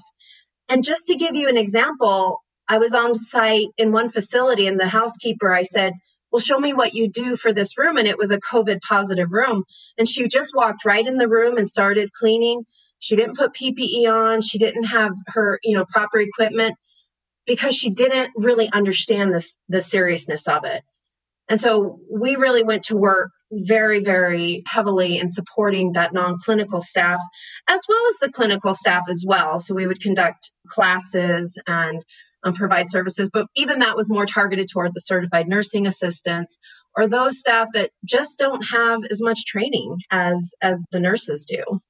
And 0.69 0.85
just 0.85 1.07
to 1.07 1.17
give 1.17 1.35
you 1.35 1.49
an 1.49 1.57
example, 1.57 2.43
I 2.69 2.76
was 2.76 2.93
on 2.93 3.14
site 3.14 3.69
in 3.78 3.93
one 3.93 4.11
facility 4.11 4.67
and 4.67 4.78
the 4.78 4.87
housekeeper, 4.87 5.52
I 5.52 5.62
said, 5.62 5.95
well, 6.30 6.40
show 6.40 6.58
me 6.58 6.73
what 6.73 6.94
you 6.94 7.08
do 7.08 7.37
for 7.37 7.52
this 7.52 7.78
room. 7.78 7.97
And 7.97 8.08
it 8.08 8.18
was 8.18 8.30
a 8.30 8.38
COVID 8.38 8.80
positive 8.80 9.32
room. 9.32 9.64
And 9.97 10.06
she 10.06 10.28
just 10.28 10.52
walked 10.54 10.85
right 10.85 11.06
in 11.06 11.16
the 11.16 11.28
room 11.28 11.56
and 11.56 11.66
started 11.66 12.12
cleaning. 12.12 12.64
She 12.99 13.16
didn't 13.16 13.37
put 13.37 13.54
PPE 13.54 14.11
on. 14.11 14.40
She 14.42 14.58
didn't 14.58 14.85
have 14.85 15.12
her, 15.28 15.58
you 15.62 15.76
know, 15.76 15.85
proper 15.85 16.18
equipment 16.18 16.75
because 17.47 17.75
she 17.75 17.90
didn't 17.90 18.32
really 18.37 18.70
understand 18.70 19.32
this, 19.32 19.56
the 19.68 19.80
seriousness 19.80 20.49
of 20.49 20.64
it. 20.64 20.82
And 21.49 21.58
so 21.58 22.00
we 22.11 22.37
really 22.37 22.62
went 22.62 22.85
to 22.85 22.97
work 22.97 23.30
very, 23.50 24.04
very 24.04 24.62
heavily 24.66 25.18
in 25.18 25.30
supporting 25.30 25.92
that 25.92 26.12
non 26.12 26.38
clinical 26.38 26.82
staff 26.82 27.18
as 27.66 27.80
well 27.88 28.06
as 28.08 28.18
the 28.18 28.30
clinical 28.30 28.75
staff 28.75 29.04
as 29.08 29.25
well. 29.26 29.58
So 29.58 29.75
we 29.75 29.87
would 29.87 30.00
conduct 30.00 30.52
classes 30.66 31.58
and 31.66 32.04
um, 32.45 32.54
provide 32.54 32.90
services, 32.90 33.30
but 33.33 33.47
even 33.57 33.80
that 33.80 33.97
was 33.97 34.11
more 34.11 34.26
targeted 34.26 34.68
toward 34.68 34.95
the 34.95 35.00
certified 35.00 35.49
nursing 35.49 35.87
assistants 35.87 36.59
or 36.97 37.07
those 37.07 37.38
staff 37.38 37.68
that 37.75 37.90
just 38.04 38.38
don't 38.38 38.62
have 38.62 39.00
as 39.11 39.21
much 39.21 39.45
training 39.45 39.99
as 40.11 40.54
as 40.61 40.83
the 40.90 41.00
nurses 41.00 41.45
do. 41.45 41.80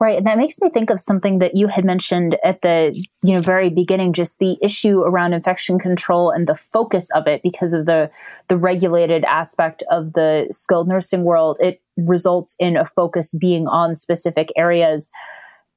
Right, 0.00 0.18
and 0.18 0.26
that 0.26 0.38
makes 0.38 0.60
me 0.60 0.70
think 0.70 0.90
of 0.90 1.00
something 1.00 1.38
that 1.38 1.56
you 1.56 1.68
had 1.68 1.84
mentioned 1.84 2.36
at 2.44 2.62
the 2.62 2.92
you 3.22 3.34
know 3.34 3.40
very 3.40 3.70
beginning, 3.70 4.12
just 4.12 4.38
the 4.38 4.58
issue 4.60 5.00
around 5.00 5.32
infection 5.32 5.78
control 5.78 6.30
and 6.30 6.46
the 6.46 6.56
focus 6.56 7.08
of 7.14 7.26
it 7.26 7.42
because 7.42 7.72
of 7.72 7.86
the 7.86 8.10
the 8.48 8.56
regulated 8.56 9.24
aspect 9.24 9.82
of 9.90 10.12
the 10.12 10.48
skilled 10.50 10.88
nursing 10.88 11.24
world. 11.24 11.58
It 11.60 11.80
results 11.96 12.56
in 12.58 12.76
a 12.76 12.84
focus 12.84 13.32
being 13.32 13.66
on 13.68 13.94
specific 13.94 14.50
areas. 14.56 15.10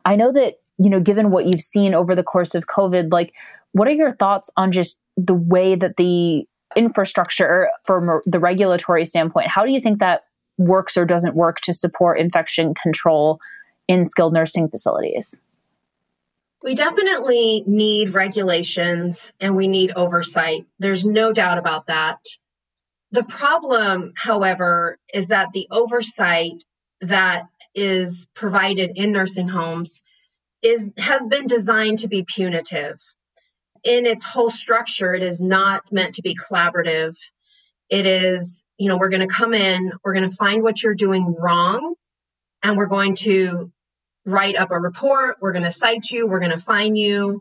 I 0.04 0.16
know 0.16 0.32
that 0.34 0.56
you 0.80 0.90
know, 0.90 1.00
given 1.00 1.32
what 1.32 1.46
you've 1.46 1.62
seen 1.62 1.94
over 1.94 2.16
the 2.16 2.24
course 2.24 2.54
of 2.54 2.68
COVID, 2.68 3.12
like 3.12 3.34
what 3.72 3.88
are 3.88 3.92
your 3.92 4.16
thoughts 4.16 4.50
on 4.58 4.72
just 4.72 4.98
the 5.16 5.34
way 5.34 5.76
that 5.76 5.98
the 5.98 6.46
infrastructure 6.76 7.70
from 7.86 8.22
the 8.26 8.40
regulatory 8.40 9.06
standpoint, 9.06 9.48
how 9.48 9.66
do 9.66 9.72
you 9.72 9.82
think 9.82 10.00
that 10.00 10.24
works 10.58 10.98
or 10.98 11.06
doesn't 11.06 11.36
work 11.36 11.60
to 11.62 11.74
support 11.74 12.20
infection 12.20 12.74
control 12.82 13.40
in 13.88 14.06
skilled 14.06 14.34
nursing 14.34 14.70
facilities? 14.70 15.40
We 16.64 16.76
definitely 16.76 17.64
need 17.66 18.10
regulations 18.10 19.32
and 19.40 19.56
we 19.56 19.68
need 19.68 19.92
oversight. 19.96 20.66
There's 20.80 21.06
no 21.06 21.32
doubt 21.32 21.60
about 21.60 21.88
that. 21.88 22.20
The 23.12 23.24
problem, 23.24 24.14
however, 24.16 24.98
is 25.14 25.30
that 25.30 25.54
the 25.54 25.68
oversight 25.72 26.64
that 27.02 27.44
is 27.74 28.28
provided 28.34 28.94
in 28.96 29.12
nursing 29.12 29.48
homes 29.48 30.02
is 30.64 30.92
has 30.98 31.28
been 31.28 31.46
designed 31.46 32.00
to 32.00 32.08
be 32.08 32.24
punitive 32.24 33.00
in 33.88 34.06
its 34.06 34.26
whole 34.26 34.50
structure, 34.50 35.16
it 35.16 35.24
is 35.24 35.42
not 35.42 35.92
meant 35.94 36.16
to 36.16 36.22
be 36.22 36.36
collaborative. 36.36 37.16
It 37.90 38.06
is, 38.06 38.66
you 38.78 38.90
know, 38.90 38.98
we're 38.98 39.10
going 39.10 39.28
to 39.28 39.34
come 39.34 39.54
in, 39.54 39.94
we're 40.04 40.14
going 40.14 40.30
to 40.30 40.36
find 40.36 40.62
what 40.62 40.84
you're 40.84 40.94
doing 40.94 41.34
wrong, 41.40 41.96
and 42.62 42.76
we're 42.76 42.88
going 42.88 43.16
to 43.16 43.72
write 44.26 44.58
up 44.58 44.72
a 44.72 44.80
report. 44.80 45.38
We're 45.40 45.54
going 45.54 45.64
to 45.64 45.72
cite 45.72 46.12
you, 46.12 46.28
we're 46.28 46.42
going 46.42 46.52
to 46.52 46.58
fine 46.58 46.98
you, 46.98 47.40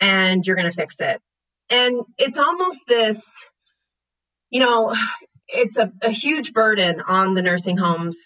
and 0.00 0.44
you're 0.44 0.56
going 0.56 0.70
to 0.70 0.76
fix 0.76 1.00
it. 1.00 1.22
And 1.70 2.00
it's 2.18 2.38
almost 2.38 2.80
this, 2.88 3.48
you 4.50 4.58
know, 4.58 4.94
it's 5.48 5.78
a, 5.78 5.92
a 6.02 6.10
huge 6.10 6.52
burden 6.52 7.02
on 7.06 7.34
the 7.34 7.42
nursing 7.42 7.76
homes. 7.76 8.18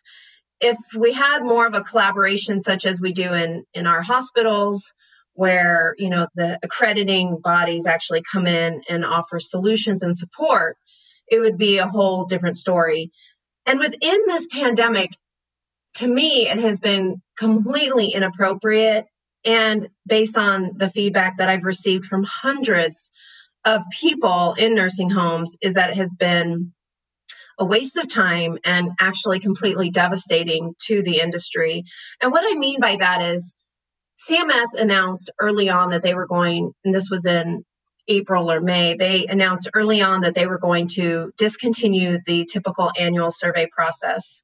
If 0.60 0.78
we 0.96 1.12
had 1.12 1.42
more 1.42 1.66
of 1.66 1.74
a 1.74 1.82
collaboration, 1.82 2.60
such 2.62 2.86
as 2.86 2.98
we 2.98 3.12
do 3.12 3.32
in, 3.34 3.64
in 3.74 3.86
our 3.86 4.00
hospitals, 4.00 4.94
where 5.38 5.94
you 5.98 6.10
know 6.10 6.26
the 6.34 6.58
accrediting 6.64 7.38
bodies 7.38 7.86
actually 7.86 8.22
come 8.32 8.48
in 8.48 8.82
and 8.88 9.04
offer 9.04 9.38
solutions 9.38 10.02
and 10.02 10.16
support 10.16 10.76
it 11.28 11.38
would 11.38 11.56
be 11.56 11.78
a 11.78 11.86
whole 11.86 12.24
different 12.24 12.56
story. 12.56 13.12
And 13.64 13.78
within 13.78 14.22
this 14.26 14.48
pandemic 14.50 15.10
to 15.94 16.08
me 16.08 16.48
it 16.48 16.58
has 16.58 16.80
been 16.80 17.22
completely 17.38 18.08
inappropriate 18.08 19.06
and 19.44 19.88
based 20.06 20.36
on 20.36 20.72
the 20.76 20.90
feedback 20.90 21.38
that 21.38 21.48
i've 21.48 21.64
received 21.64 22.04
from 22.04 22.24
hundreds 22.24 23.10
of 23.64 23.82
people 23.90 24.54
in 24.58 24.74
nursing 24.74 25.08
homes 25.08 25.56
is 25.62 25.74
that 25.74 25.90
it 25.90 25.96
has 25.96 26.14
been 26.14 26.72
a 27.58 27.64
waste 27.64 27.96
of 27.96 28.08
time 28.08 28.58
and 28.64 28.90
actually 29.00 29.40
completely 29.40 29.90
devastating 29.90 30.74
to 30.86 31.02
the 31.02 31.20
industry. 31.20 31.84
And 32.20 32.32
what 32.32 32.44
i 32.44 32.58
mean 32.58 32.80
by 32.80 32.96
that 32.96 33.22
is 33.22 33.54
CMS 34.18 34.74
announced 34.78 35.30
early 35.40 35.68
on 35.70 35.90
that 35.90 36.02
they 36.02 36.14
were 36.14 36.26
going, 36.26 36.72
and 36.84 36.94
this 36.94 37.08
was 37.10 37.26
in 37.26 37.64
April 38.08 38.50
or 38.50 38.60
May, 38.60 38.94
they 38.94 39.26
announced 39.26 39.68
early 39.74 40.02
on 40.02 40.22
that 40.22 40.34
they 40.34 40.46
were 40.46 40.58
going 40.58 40.88
to 40.88 41.32
discontinue 41.36 42.18
the 42.24 42.44
typical 42.44 42.90
annual 42.98 43.30
survey 43.30 43.68
process 43.70 44.42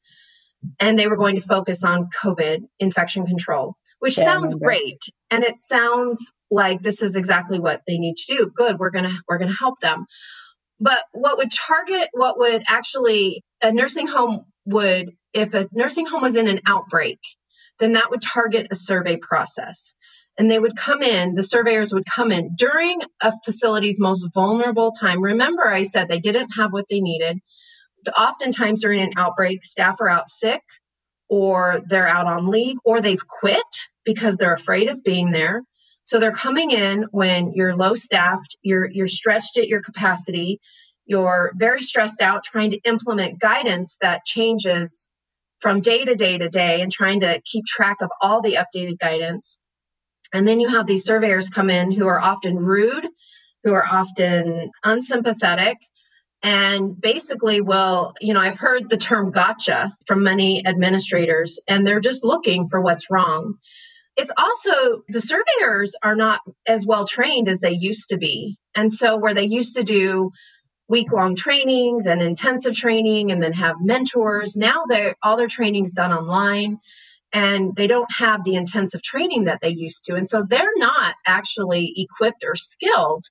and 0.81 0.99
they 0.99 1.09
were 1.09 1.17
going 1.17 1.37
to 1.37 1.43
focus 1.43 1.85
on 1.85 2.09
COVID 2.23 2.61
infection 2.79 3.27
control, 3.27 3.77
which 3.99 4.19
yeah, 4.19 4.25
sounds 4.25 4.55
great. 4.55 5.01
And 5.31 5.45
it 5.45 5.59
sounds 5.59 6.33
like 6.51 6.83
this 6.83 7.03
is 7.03 7.17
exactly 7.17 7.59
what 7.59 7.83
they 7.87 7.99
need 7.99 8.17
to 8.17 8.37
do. 8.37 8.51
Good, 8.55 8.79
we're 8.79 8.91
gonna 8.91 9.17
we're 9.29 9.39
gonna 9.39 9.53
help 9.53 9.79
them. 9.81 10.07
But 10.81 11.03
what 11.13 11.39
would 11.39 11.51
target 11.53 12.09
what 12.13 12.39
would 12.39 12.63
actually 12.69 13.43
a 13.63 13.73
nursing 13.73 14.07
home 14.07 14.45
would 14.67 15.11
if 15.33 15.55
a 15.55 15.69
nursing 15.73 16.07
home 16.07 16.23
was 16.23 16.37
in 16.37 16.49
an 16.49 16.61
outbreak, 16.67 17.19
then 17.79 17.95
that 17.95 18.11
would 18.11 18.23
target 18.23 18.69
a 18.71 18.75
survey 18.75 19.17
process. 19.17 19.95
And 20.37 20.51
they 20.51 20.59
would 20.59 20.77
come 20.77 21.03
in, 21.03 21.35
the 21.35 21.43
surveyors 21.43 21.93
would 21.93 22.07
come 22.07 22.33
in 22.33 22.57
during 22.57 23.01
a 23.23 23.33
facility's 23.45 24.01
most 24.01 24.29
vulnerable 24.35 24.93
time. 24.93 25.23
Remember, 25.23 25.67
I 25.67 25.83
said 25.83 26.09
they 26.09 26.19
didn't 26.19 26.51
have 26.57 26.73
what 26.73 26.87
they 26.89 27.01
needed. 27.01 27.39
Oftentimes 28.19 28.83
during 28.83 29.01
an 29.01 29.13
outbreak, 29.17 29.65
staff 29.65 30.01
are 30.01 30.09
out 30.09 30.29
sick 30.29 30.61
or 31.29 31.81
they're 31.87 32.09
out 32.09 32.27
on 32.27 32.49
leave 32.49 32.77
or 32.85 33.01
they've 33.01 33.27
quit 33.27 33.63
because 34.05 34.37
they're 34.37 34.55
afraid 34.55 34.89
of 34.89 35.05
being 35.05 35.31
there. 35.31 35.63
So 36.05 36.19
they're 36.19 36.33
coming 36.33 36.71
in 36.71 37.07
when 37.13 37.53
you're 37.55 37.75
low 37.75 37.95
staffed, 37.95 38.57
you're 38.63 38.89
you're 38.91 39.09
stretched 39.09 39.57
at 39.57 39.69
your 39.69 39.81
capacity, 39.81 40.61
you're 41.07 41.53
very 41.57 41.81
stressed 41.81 42.21
out 42.21 42.45
trying 42.45 42.73
to 42.73 42.81
implement 42.85 43.41
guidance 43.41 43.99
that 44.03 44.27
changes 44.27 45.04
from 45.65 45.81
day 45.81 46.05
to 46.05 46.15
day 46.15 46.37
to 46.37 46.51
day 46.51 46.83
and 46.83 46.93
trying 46.93 47.21
to 47.21 47.41
keep 47.43 47.65
track 47.65 48.03
of 48.03 48.11
all 48.21 48.43
the 48.43 48.59
updated 48.59 48.99
guidance. 48.99 49.57
And 50.31 50.47
then 50.47 50.61
you 50.61 50.69
have 50.69 50.87
these 50.87 51.07
surveyors 51.07 51.49
come 51.49 51.71
in 51.71 51.91
who 51.91 52.07
are 52.07 52.21
often 52.21 52.59
rude, 52.59 53.09
who 53.63 53.73
are 53.73 53.87
often 53.87 54.71
unsympathetic, 54.85 55.79
and 56.43 57.01
basically 57.01 57.63
well, 57.63 58.13
you 58.21 58.35
know, 58.35 58.41
I've 58.41 58.59
heard 58.59 58.91
the 58.91 58.99
term 58.99 59.31
gotcha 59.31 59.97
from 60.07 60.23
many 60.23 60.67
administrators, 60.67 61.59
and 61.67 61.87
they're 61.87 61.99
just 61.99 62.25
looking 62.25 62.69
for 62.69 62.83
what's 62.83 63.11
wrong. 63.11 63.55
It's 64.19 64.33
also 64.37 65.03
the 65.09 65.23
surveyors 65.23 65.97
are 66.03 66.15
not 66.15 66.41
as 66.69 66.85
well 66.85 67.07
trained 67.07 67.49
as 67.49 67.61
they 67.61 67.73
used 67.73 68.11
to 68.11 68.19
be. 68.19 68.59
And 68.75 68.93
so, 68.93 69.17
where 69.17 69.33
they 69.33 69.47
used 69.47 69.77
to 69.77 69.83
do 69.83 70.31
week 70.89 71.13
long 71.13 71.35
trainings 71.35 72.07
and 72.07 72.21
intensive 72.21 72.75
training 72.75 73.33
and 73.33 73.43
then 73.43 73.53
have 73.53 73.77
mentors. 73.81 74.57
Now 74.57 74.85
they're 74.89 75.15
all 75.23 75.37
their 75.37 75.49
training's 75.49 75.93
done 75.93 76.13
online 76.13 76.79
and 77.33 77.75
they 77.75 77.87
don't 77.87 78.11
have 78.13 78.45
the 78.45 78.55
intensive 78.55 79.03
training 79.03 79.45
that 79.45 79.61
they 79.61 79.71
used 79.71 80.05
to. 80.05 80.15
And 80.15 80.29
so 80.29 80.45
they're 80.49 80.77
not 80.77 81.15
actually 81.27 81.93
equipped 81.97 82.45
or 82.47 82.55
skilled 82.55 83.25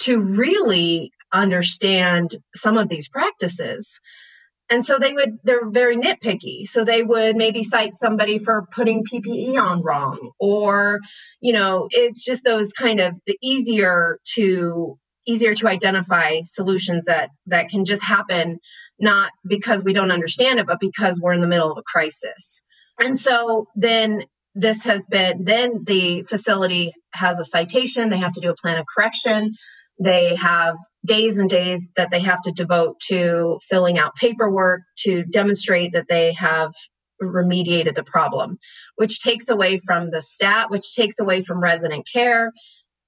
to 0.00 0.20
really 0.20 1.12
understand 1.32 2.34
some 2.54 2.78
of 2.78 2.88
these 2.88 3.08
practices. 3.08 4.00
And 4.70 4.82
so 4.82 4.98
they 4.98 5.12
would, 5.12 5.38
they're 5.44 5.68
very 5.68 5.96
nitpicky. 5.96 6.66
So 6.66 6.84
they 6.84 7.02
would 7.02 7.36
maybe 7.36 7.62
cite 7.62 7.92
somebody 7.92 8.38
for 8.38 8.66
putting 8.72 9.04
PPE 9.04 9.60
on 9.60 9.82
wrong, 9.82 10.32
or, 10.38 11.00
you 11.40 11.52
know, 11.52 11.86
it's 11.90 12.24
just 12.24 12.44
those 12.44 12.72
kind 12.72 13.00
of 13.00 13.14
the 13.26 13.36
easier 13.42 14.18
to 14.36 14.98
easier 15.26 15.54
to 15.54 15.68
identify 15.68 16.40
solutions 16.42 17.06
that 17.06 17.30
that 17.46 17.68
can 17.68 17.84
just 17.84 18.02
happen 18.02 18.58
not 18.98 19.30
because 19.46 19.82
we 19.82 19.92
don't 19.92 20.10
understand 20.10 20.58
it 20.58 20.66
but 20.66 20.80
because 20.80 21.20
we're 21.20 21.32
in 21.32 21.40
the 21.40 21.48
middle 21.48 21.70
of 21.70 21.78
a 21.78 21.82
crisis. 21.82 22.62
And 22.98 23.18
so 23.18 23.66
then 23.74 24.22
this 24.54 24.84
has 24.84 25.06
been 25.06 25.44
then 25.44 25.84
the 25.84 26.22
facility 26.22 26.94
has 27.12 27.40
a 27.40 27.44
citation. 27.44 28.08
They 28.08 28.18
have 28.18 28.32
to 28.32 28.40
do 28.40 28.50
a 28.50 28.56
plan 28.56 28.78
of 28.78 28.86
correction. 28.86 29.54
They 30.00 30.34
have 30.36 30.76
days 31.04 31.38
and 31.38 31.50
days 31.50 31.88
that 31.96 32.10
they 32.10 32.20
have 32.20 32.42
to 32.42 32.52
devote 32.52 32.98
to 33.08 33.58
filling 33.68 33.98
out 33.98 34.16
paperwork 34.16 34.82
to 34.98 35.24
demonstrate 35.24 35.92
that 35.92 36.08
they 36.08 36.32
have 36.32 36.72
remediated 37.22 37.94
the 37.94 38.04
problem, 38.04 38.58
which 38.96 39.20
takes 39.20 39.50
away 39.50 39.78
from 39.78 40.10
the 40.10 40.20
stat, 40.22 40.70
which 40.70 40.94
takes 40.94 41.20
away 41.20 41.42
from 41.42 41.60
resident 41.60 42.08
care, 42.12 42.52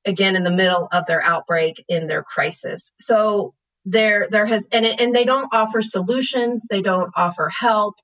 again 0.07 0.37
in 0.37 0.45
the 0.45 0.53
middle 0.53 0.89
of 0.93 1.07
their 1.07 1.23
outbreak 1.23 1.85
in 1.89 2.07
their 2.07 2.23
crisis. 2.23 2.93
So 2.99 3.55
there 3.85 4.27
there 4.31 4.47
has 4.47 4.67
and 4.73 4.87
it, 4.87 5.01
and 5.01 5.15
they 5.15 5.25
don't 5.25 5.53
offer 5.53 5.83
solutions, 5.83 6.65
they 6.69 6.83
don't 6.83 7.13
offer 7.15 7.49
help. 7.49 7.97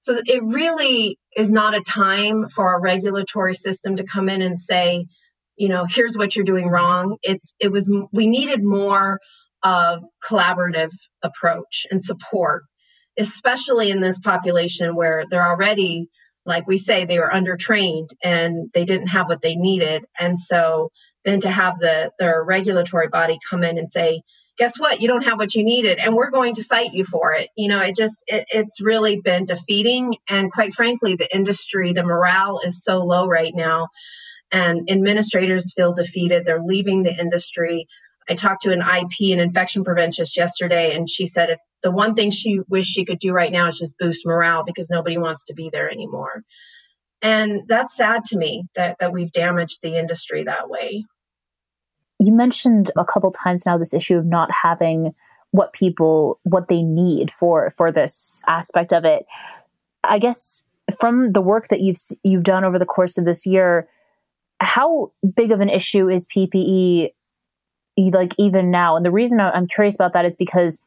So 0.00 0.18
it 0.24 0.42
really 0.42 1.18
is 1.36 1.50
not 1.50 1.76
a 1.76 1.80
time 1.80 2.48
for 2.48 2.74
a 2.74 2.80
regulatory 2.80 3.54
system 3.54 3.96
to 3.96 4.04
come 4.04 4.28
in 4.28 4.42
and 4.42 4.58
say, 4.58 5.06
you 5.56 5.68
know, 5.68 5.84
here's 5.84 6.16
what 6.16 6.36
you're 6.36 6.44
doing 6.44 6.68
wrong. 6.68 7.16
It's 7.22 7.54
it 7.58 7.72
was 7.72 7.90
we 8.12 8.26
needed 8.26 8.62
more 8.62 9.20
of 9.62 10.04
collaborative 10.24 10.92
approach 11.22 11.86
and 11.90 12.02
support, 12.02 12.64
especially 13.18 13.90
in 13.90 14.00
this 14.00 14.18
population 14.18 14.94
where 14.94 15.24
they're 15.28 15.48
already 15.48 16.08
like 16.46 16.66
we 16.68 16.78
say 16.78 17.04
they 17.04 17.18
were 17.18 17.30
undertrained 17.32 18.10
and 18.22 18.70
they 18.72 18.84
didn't 18.84 19.08
have 19.08 19.28
what 19.28 19.42
they 19.42 19.56
needed 19.56 20.04
and 20.18 20.38
so 20.38 20.90
than 21.26 21.40
to 21.40 21.50
have 21.50 21.78
the 21.78 22.12
their 22.18 22.42
regulatory 22.42 23.08
body 23.08 23.38
come 23.50 23.64
in 23.64 23.76
and 23.76 23.90
say 23.90 24.22
guess 24.58 24.78
what? 24.80 25.02
You 25.02 25.08
don't 25.08 25.24
have 25.24 25.38
what 25.38 25.54
you 25.54 25.64
needed 25.64 25.98
and 25.98 26.14
we're 26.14 26.30
going 26.30 26.54
to 26.54 26.62
cite 26.62 26.92
you 26.94 27.04
for 27.04 27.34
it. 27.34 27.50
You 27.56 27.68
know 27.68 27.80
it 27.80 27.94
just 27.94 28.22
it, 28.26 28.46
it's 28.50 28.80
really 28.80 29.20
been 29.20 29.44
defeating 29.44 30.16
and 30.28 30.50
quite 30.50 30.72
frankly 30.72 31.16
the 31.16 31.34
industry 31.34 31.92
the 31.92 32.04
morale 32.04 32.60
is 32.64 32.82
so 32.82 33.04
low 33.04 33.26
right 33.26 33.52
now 33.54 33.88
and 34.50 34.90
administrators 34.90 35.74
feel 35.74 35.92
defeated. 35.92 36.46
They're 36.46 36.62
leaving 36.62 37.02
the 37.02 37.14
industry. 37.14 37.86
I 38.28 38.34
talked 38.34 38.62
to 38.62 38.72
an 38.72 38.80
ip 38.80 39.32
an 39.32 39.40
infection 39.40 39.84
preventionist 39.84 40.36
yesterday 40.36 40.94
and 40.94 41.08
she 41.08 41.26
said 41.26 41.50
if 41.50 41.58
the 41.82 41.90
one 41.90 42.14
thing 42.14 42.30
she 42.30 42.60
wished 42.68 42.92
she 42.92 43.04
could 43.04 43.18
do 43.18 43.32
right 43.32 43.52
now 43.52 43.66
is 43.66 43.78
just 43.78 43.98
boost 43.98 44.26
morale 44.26 44.64
because 44.64 44.90
nobody 44.90 45.18
wants 45.18 45.44
to 45.44 45.54
be 45.54 45.70
there 45.70 45.90
anymore. 45.90 46.42
And 47.22 47.62
that's 47.68 47.96
sad 47.96 48.24
to 48.26 48.38
me 48.38 48.64
that 48.74 48.98
that 49.00 49.12
we've 49.12 49.32
damaged 49.32 49.80
the 49.82 49.96
industry 49.96 50.44
that 50.44 50.70
way 50.70 51.04
you 52.18 52.32
mentioned 52.32 52.90
a 52.96 53.04
couple 53.04 53.30
times 53.30 53.66
now 53.66 53.76
this 53.76 53.94
issue 53.94 54.16
of 54.16 54.26
not 54.26 54.50
having 54.50 55.14
what 55.50 55.72
people 55.72 56.38
what 56.42 56.68
they 56.68 56.82
need 56.82 57.30
for 57.30 57.72
for 57.76 57.92
this 57.92 58.42
aspect 58.46 58.92
of 58.92 59.04
it. 59.04 59.26
I 60.04 60.18
guess 60.18 60.62
from 60.98 61.32
the 61.32 61.40
work 61.40 61.68
that 61.68 61.80
you've 61.80 61.98
you've 62.22 62.44
done 62.44 62.64
over 62.64 62.78
the 62.78 62.86
course 62.86 63.18
of 63.18 63.24
this 63.24 63.46
year, 63.46 63.88
how 64.60 65.12
big 65.34 65.50
of 65.50 65.60
an 65.60 65.68
issue 65.68 66.08
is 66.08 66.26
PPE 66.34 67.10
like 68.12 68.34
even 68.38 68.70
now? 68.70 68.96
And 68.96 69.04
the 69.04 69.10
reason 69.10 69.40
I'm 69.40 69.66
curious 69.66 69.94
about 69.94 70.12
that 70.12 70.24
is 70.24 70.36
because 70.36 70.80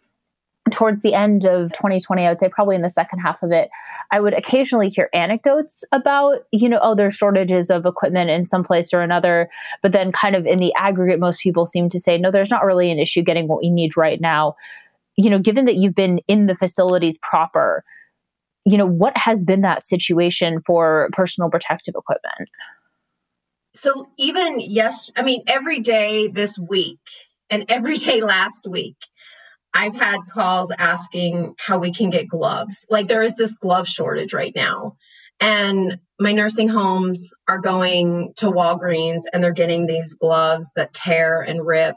towards 0.72 1.02
the 1.02 1.14
end 1.14 1.46
of 1.46 1.72
2020, 1.74 2.26
I 2.26 2.30
would 2.30 2.40
say 2.40 2.50
probably 2.50 2.76
in 2.76 2.82
the 2.82 2.90
second 2.90 3.20
half 3.20 3.44
of 3.44 3.52
it, 3.52 3.70
I 4.12 4.20
would 4.20 4.34
occasionally 4.34 4.90
hear 4.90 5.10
anecdotes 5.14 5.84
about, 5.92 6.40
you 6.52 6.70
know, 6.70 6.80
oh, 6.82 6.96
there's 6.96 7.16
shortages 7.16 7.70
of 7.70 7.86
equipment 7.86 8.30
in 8.30 8.46
some 8.46 8.64
place 8.64 8.94
or 8.94 9.02
another. 9.02 9.50
But 9.82 9.92
then, 9.92 10.12
kind 10.12 10.36
of 10.36 10.46
in 10.46 10.58
the 10.58 10.74
aggregate, 10.76 11.20
most 11.20 11.40
people 11.40 11.66
seem 11.66 11.90
to 11.90 12.00
say, 12.00 12.18
no, 12.18 12.32
there's 12.32 12.50
not 12.50 12.66
really 12.66 12.92
an 12.92 13.00
issue 13.00 13.22
getting 13.22 13.48
what 13.48 13.60
we 13.60 13.70
need 13.70 13.98
right 13.98 14.20
now. 14.20 14.56
You 15.16 15.30
know, 15.30 15.40
given 15.40 15.66
that 15.66 15.76
you've 15.76 15.96
been 15.96 16.20
in 16.28 16.48
the 16.48 16.56
facilities 16.56 17.18
proper, 17.18 17.84
you 18.66 18.78
know, 18.78 18.88
what 18.88 19.18
has 19.18 19.44
been 19.44 19.62
that 19.62 19.84
situation 19.84 20.62
for 20.66 21.10
personal 21.14 21.50
protective 21.50 21.96
equipment? 21.98 22.50
So, 23.76 24.10
even 24.18 24.60
yes, 24.60 25.12
I 25.16 25.24
mean, 25.24 25.44
every 25.48 25.80
day 25.80 26.28
this 26.28 26.58
week 26.58 27.00
and 27.50 27.66
every 27.70 27.98
day 27.98 28.22
last 28.22 28.68
week, 28.68 28.98
I've 29.74 29.96
had 29.96 30.20
calls 30.32 30.72
asking 30.78 31.56
how 31.58 31.80
we 31.80 31.94
can 31.94 32.10
get 32.10 32.28
gloves. 32.28 32.86
Like 32.90 33.08
there 33.08 33.24
is 33.24 33.36
this 33.36 33.54
glove 33.56 33.88
shortage 33.88 34.34
right 34.34 34.54
now. 34.56 34.98
And 35.40 36.00
my 36.20 36.34
nursing 36.34 36.68
homes 36.68 37.32
are 37.48 37.60
going 37.60 38.34
to 38.38 38.48
Walgreens 38.48 39.24
and 39.32 39.44
they're 39.44 39.54
getting 39.54 39.86
these 39.86 40.16
gloves 40.16 40.74
that 40.76 40.94
tear 40.94 41.42
and 41.42 41.66
rip. 41.66 41.96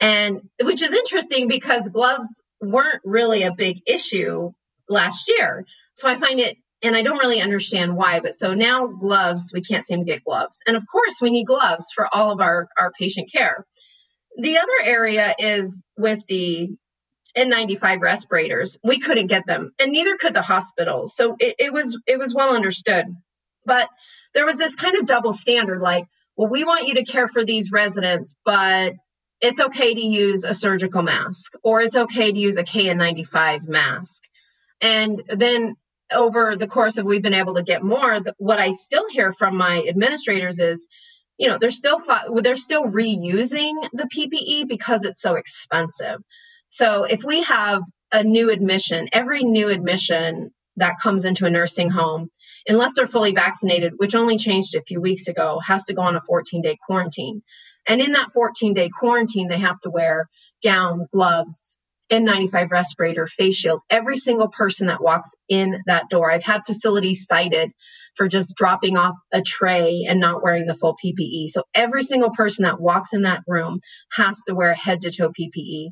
And 0.00 0.40
which 0.62 0.82
is 0.82 0.92
interesting 0.92 1.48
because 1.48 1.88
gloves 1.88 2.40
weren't 2.60 3.00
really 3.04 3.42
a 3.42 3.54
big 3.54 3.80
issue 3.86 4.52
last 4.88 5.28
year. 5.28 5.66
So 5.94 6.08
I 6.08 6.16
find 6.16 6.40
it, 6.40 6.56
and 6.82 6.96
I 6.96 7.02
don't 7.02 7.18
really 7.18 7.40
understand 7.40 7.96
why, 7.96 8.20
but 8.20 8.34
so 8.34 8.54
now 8.54 8.86
gloves, 8.86 9.52
we 9.52 9.60
can't 9.60 9.84
seem 9.84 10.00
to 10.00 10.04
get 10.04 10.24
gloves. 10.24 10.58
And 10.66 10.76
of 10.76 10.84
course, 10.90 11.20
we 11.20 11.30
need 11.30 11.46
gloves 11.46 11.92
for 11.94 12.08
all 12.12 12.32
of 12.32 12.40
our, 12.40 12.68
our 12.78 12.90
patient 12.98 13.30
care. 13.30 13.66
The 14.38 14.58
other 14.58 14.90
area 14.90 15.34
is 15.38 15.84
with 15.96 16.20
the 16.26 16.70
N95 17.36 18.00
respirators. 18.00 18.78
We 18.84 18.98
couldn't 18.98 19.28
get 19.28 19.46
them, 19.46 19.72
and 19.78 19.92
neither 19.92 20.16
could 20.16 20.34
the 20.34 20.42
hospitals. 20.42 21.14
So 21.14 21.36
it, 21.38 21.56
it 21.58 21.72
was 21.72 21.98
it 22.06 22.18
was 22.18 22.34
well 22.34 22.54
understood. 22.54 23.06
But 23.64 23.88
there 24.34 24.46
was 24.46 24.56
this 24.56 24.74
kind 24.74 24.96
of 24.96 25.06
double 25.06 25.32
standard, 25.32 25.80
like, 25.80 26.06
well, 26.36 26.48
we 26.48 26.64
want 26.64 26.88
you 26.88 26.94
to 26.94 27.04
care 27.04 27.28
for 27.28 27.44
these 27.44 27.70
residents, 27.70 28.34
but 28.44 28.94
it's 29.40 29.60
okay 29.60 29.94
to 29.94 30.00
use 30.00 30.44
a 30.44 30.54
surgical 30.54 31.02
mask, 31.02 31.52
or 31.62 31.80
it's 31.80 31.96
okay 31.96 32.32
to 32.32 32.38
use 32.38 32.56
a 32.56 32.64
KN95 32.64 33.68
mask. 33.68 34.22
And 34.80 35.22
then 35.28 35.76
over 36.12 36.56
the 36.56 36.66
course 36.66 36.98
of 36.98 37.06
we've 37.06 37.22
been 37.22 37.34
able 37.34 37.54
to 37.54 37.62
get 37.62 37.82
more, 37.82 38.18
what 38.38 38.58
I 38.58 38.72
still 38.72 39.08
hear 39.10 39.32
from 39.32 39.56
my 39.56 39.84
administrators 39.88 40.58
is, 40.58 40.88
you 41.38 41.48
know, 41.48 41.58
they're 41.58 41.70
still 41.70 41.98
they're 42.42 42.56
still 42.56 42.84
reusing 42.84 43.88
the 43.92 44.08
PPE 44.08 44.68
because 44.68 45.04
it's 45.04 45.20
so 45.20 45.34
expensive. 45.34 46.20
So 46.72 47.04
if 47.04 47.22
we 47.22 47.42
have 47.42 47.82
a 48.12 48.24
new 48.24 48.48
admission, 48.48 49.06
every 49.12 49.44
new 49.44 49.68
admission 49.68 50.52
that 50.76 50.98
comes 50.98 51.26
into 51.26 51.44
a 51.44 51.50
nursing 51.50 51.90
home, 51.90 52.30
unless 52.66 52.94
they're 52.94 53.06
fully 53.06 53.34
vaccinated, 53.34 53.92
which 53.98 54.14
only 54.14 54.38
changed 54.38 54.74
a 54.74 54.80
few 54.80 54.98
weeks 54.98 55.28
ago, 55.28 55.60
has 55.62 55.84
to 55.84 55.94
go 55.94 56.00
on 56.00 56.16
a 56.16 56.20
14 56.22 56.62
day 56.62 56.78
quarantine. 56.86 57.42
And 57.86 58.00
in 58.00 58.12
that 58.12 58.32
14 58.32 58.72
day 58.72 58.88
quarantine, 58.88 59.48
they 59.48 59.58
have 59.58 59.78
to 59.80 59.90
wear 59.90 60.30
gown, 60.64 61.08
gloves, 61.12 61.76
N95 62.10 62.70
respirator, 62.70 63.26
face 63.26 63.56
shield. 63.56 63.80
Every 63.90 64.16
single 64.16 64.48
person 64.48 64.86
that 64.86 65.02
walks 65.02 65.34
in 65.50 65.82
that 65.84 66.08
door. 66.08 66.32
I've 66.32 66.42
had 66.42 66.64
facilities 66.64 67.26
cited 67.26 67.70
for 68.16 68.28
just 68.28 68.56
dropping 68.56 68.96
off 68.96 69.16
a 69.30 69.42
tray 69.42 70.06
and 70.08 70.20
not 70.20 70.42
wearing 70.42 70.64
the 70.64 70.74
full 70.74 70.96
PPE. 71.04 71.48
So 71.48 71.64
every 71.74 72.02
single 72.02 72.30
person 72.30 72.64
that 72.64 72.80
walks 72.80 73.12
in 73.12 73.22
that 73.22 73.42
room 73.46 73.80
has 74.12 74.40
to 74.46 74.54
wear 74.54 74.72
head 74.72 75.02
to 75.02 75.10
toe 75.10 75.32
PPE. 75.38 75.90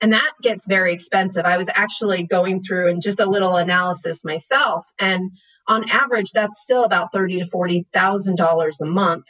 And 0.00 0.12
that 0.12 0.32
gets 0.42 0.66
very 0.66 0.92
expensive. 0.92 1.44
I 1.46 1.56
was 1.56 1.68
actually 1.74 2.24
going 2.24 2.62
through 2.62 2.88
and 2.88 3.02
just 3.02 3.20
a 3.20 3.30
little 3.30 3.56
analysis 3.56 4.24
myself. 4.24 4.84
And 4.98 5.32
on 5.68 5.90
average, 5.90 6.32
that's 6.32 6.60
still 6.62 6.84
about 6.84 7.12
thirty 7.12 7.38
to 7.40 7.46
forty 7.46 7.86
thousand 7.92 8.36
dollars 8.36 8.80
a 8.80 8.86
month 8.86 9.24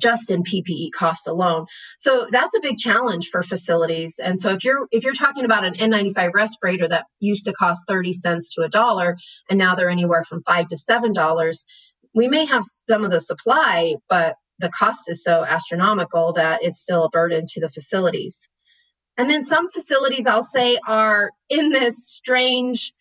just 0.00 0.30
in 0.30 0.42
PPE 0.42 0.90
costs 0.92 1.26
alone. 1.26 1.66
So 1.98 2.26
that's 2.30 2.54
a 2.54 2.60
big 2.60 2.78
challenge 2.78 3.28
for 3.30 3.42
facilities. 3.42 4.20
And 4.22 4.40
so 4.40 4.50
if 4.50 4.64
you're 4.64 4.86
if 4.90 5.04
you're 5.04 5.14
talking 5.14 5.44
about 5.44 5.64
an 5.64 5.74
N95 5.74 6.34
respirator 6.34 6.88
that 6.88 7.06
used 7.20 7.46
to 7.46 7.52
cost 7.52 7.86
30 7.88 8.12
cents 8.12 8.54
to 8.54 8.62
a 8.62 8.68
dollar 8.68 9.16
and 9.48 9.58
now 9.58 9.74
they're 9.74 9.90
anywhere 9.90 10.24
from 10.24 10.42
5 10.42 10.68
to 10.68 10.76
7 10.76 11.12
dollars, 11.12 11.64
we 12.14 12.28
may 12.28 12.46
have 12.46 12.64
some 12.88 13.04
of 13.04 13.10
the 13.10 13.20
supply, 13.20 13.94
but 14.08 14.36
the 14.58 14.70
cost 14.70 15.08
is 15.08 15.22
so 15.22 15.44
astronomical 15.44 16.34
that 16.34 16.62
it's 16.62 16.80
still 16.80 17.04
a 17.04 17.10
burden 17.10 17.44
to 17.48 17.60
the 17.60 17.70
facilities. 17.70 18.48
And 19.18 19.30
then 19.30 19.44
some 19.44 19.68
facilities 19.68 20.26
I'll 20.26 20.42
say 20.42 20.78
are 20.86 21.30
in 21.48 21.70
this 21.70 22.06
strange 22.08 22.92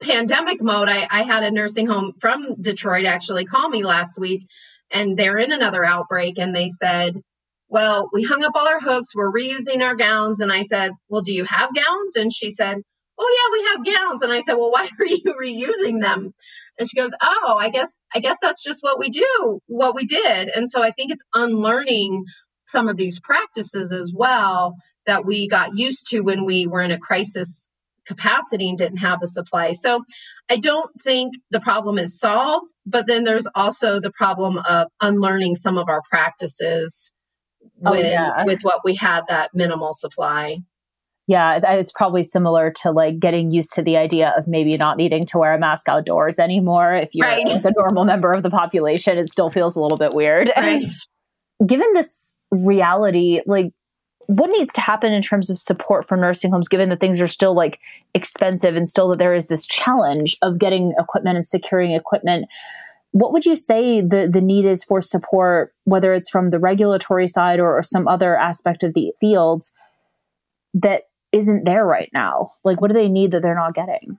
pandemic 0.00 0.62
mode. 0.62 0.88
I, 0.88 1.06
I 1.10 1.22
had 1.22 1.44
a 1.44 1.50
nursing 1.50 1.86
home 1.86 2.12
from 2.18 2.60
Detroit 2.60 3.04
actually 3.04 3.44
call 3.44 3.68
me 3.68 3.84
last 3.84 4.18
week 4.18 4.46
and 4.90 5.16
they're 5.16 5.38
in 5.38 5.52
another 5.52 5.84
outbreak 5.84 6.38
and 6.38 6.54
they 6.54 6.70
said 6.70 7.20
well 7.68 8.08
we 8.12 8.24
hung 8.24 8.42
up 8.42 8.52
all 8.54 8.66
our 8.66 8.80
hooks. 8.80 9.14
We're 9.14 9.30
reusing 9.32 9.82
our 9.82 9.94
gowns. 9.94 10.40
And 10.40 10.52
i 10.52 10.62
said 10.62 10.92
well 11.08 11.22
do 11.22 11.32
you 11.32 11.44
have 11.44 11.74
gowns? 11.74 12.16
And 12.16 12.32
she 12.32 12.50
said 12.50 12.76
oh 13.18 13.36
yeah 13.38 13.84
we 13.84 13.92
have 13.92 14.00
gowns. 14.00 14.22
And 14.22 14.32
i 14.32 14.40
said 14.40 14.54
well 14.54 14.70
why 14.72 14.88
are 14.98 15.06
you 15.06 15.34
reusing 15.40 16.00
them? 16.00 16.32
And 16.78 16.88
she 16.88 16.96
goes 16.96 17.10
oh 17.20 17.56
i 17.60 17.68
guess 17.68 17.96
i 18.14 18.20
guess 18.20 18.38
that's 18.40 18.64
just 18.64 18.82
what 18.82 18.98
we 18.98 19.10
do 19.10 19.60
what 19.66 19.94
we 19.94 20.06
did. 20.06 20.48
And 20.48 20.68
so 20.68 20.82
i 20.82 20.90
think 20.90 21.12
it's 21.12 21.24
unlearning 21.34 22.24
some 22.64 22.88
of 22.88 22.96
these 22.96 23.20
practices 23.20 23.92
as 23.92 24.12
well 24.14 24.74
that 25.10 25.26
we 25.26 25.48
got 25.48 25.76
used 25.76 26.10
to 26.10 26.20
when 26.20 26.44
we 26.44 26.68
were 26.68 26.82
in 26.82 26.92
a 26.92 26.98
crisis 26.98 27.68
capacity 28.06 28.68
and 28.68 28.78
didn't 28.78 28.98
have 28.98 29.20
the 29.20 29.26
supply. 29.26 29.72
So 29.72 30.04
I 30.48 30.56
don't 30.56 30.90
think 31.02 31.34
the 31.50 31.60
problem 31.60 31.98
is 31.98 32.18
solved, 32.18 32.72
but 32.86 33.06
then 33.08 33.24
there's 33.24 33.46
also 33.54 34.00
the 34.00 34.12
problem 34.12 34.58
of 34.58 34.86
unlearning 35.00 35.56
some 35.56 35.78
of 35.78 35.88
our 35.88 36.00
practices 36.08 37.12
oh, 37.84 37.90
with, 37.90 38.06
yeah. 38.06 38.44
with 38.44 38.62
what 38.62 38.80
we 38.84 38.94
had 38.94 39.22
that 39.28 39.50
minimal 39.52 39.94
supply. 39.94 40.58
Yeah, 41.26 41.60
it's 41.74 41.92
probably 41.92 42.24
similar 42.24 42.72
to 42.82 42.90
like 42.90 43.20
getting 43.20 43.52
used 43.52 43.74
to 43.74 43.82
the 43.82 43.96
idea 43.96 44.32
of 44.36 44.48
maybe 44.48 44.72
not 44.72 44.96
needing 44.96 45.26
to 45.26 45.38
wear 45.38 45.54
a 45.54 45.58
mask 45.58 45.88
outdoors 45.88 46.40
anymore. 46.40 46.94
If 46.94 47.10
you're 47.12 47.28
right. 47.28 47.46
like 47.46 47.64
a 47.64 47.72
normal 47.76 48.04
member 48.04 48.32
of 48.32 48.42
the 48.42 48.50
population, 48.50 49.16
it 49.18 49.30
still 49.30 49.50
feels 49.50 49.76
a 49.76 49.80
little 49.80 49.98
bit 49.98 50.12
weird. 50.12 50.50
Right. 50.56 50.84
Given 51.66 51.92
this 51.94 52.36
reality, 52.50 53.42
like 53.46 53.72
what 54.30 54.50
needs 54.50 54.72
to 54.72 54.80
happen 54.80 55.12
in 55.12 55.22
terms 55.22 55.50
of 55.50 55.58
support 55.58 56.06
for 56.06 56.16
nursing 56.16 56.52
homes 56.52 56.68
given 56.68 56.88
that 56.88 57.00
things 57.00 57.20
are 57.20 57.26
still 57.26 57.52
like 57.52 57.80
expensive 58.14 58.76
and 58.76 58.88
still 58.88 59.08
that 59.08 59.18
there 59.18 59.34
is 59.34 59.48
this 59.48 59.66
challenge 59.66 60.36
of 60.40 60.56
getting 60.56 60.94
equipment 60.98 61.34
and 61.34 61.44
securing 61.44 61.92
equipment? 61.92 62.46
What 63.10 63.32
would 63.32 63.44
you 63.44 63.56
say 63.56 64.00
the, 64.00 64.30
the 64.32 64.40
need 64.40 64.66
is 64.66 64.84
for 64.84 65.00
support 65.00 65.74
whether 65.82 66.14
it's 66.14 66.30
from 66.30 66.50
the 66.50 66.60
regulatory 66.60 67.26
side 67.26 67.58
or, 67.58 67.76
or 67.76 67.82
some 67.82 68.06
other 68.06 68.36
aspect 68.36 68.84
of 68.84 68.94
the 68.94 69.10
field 69.20 69.64
that 70.74 71.08
isn't 71.32 71.64
there 71.64 71.84
right 71.84 72.10
now? 72.14 72.52
Like 72.62 72.80
what 72.80 72.86
do 72.86 72.94
they 72.94 73.08
need 73.08 73.32
that 73.32 73.42
they're 73.42 73.56
not 73.56 73.74
getting 73.74 74.16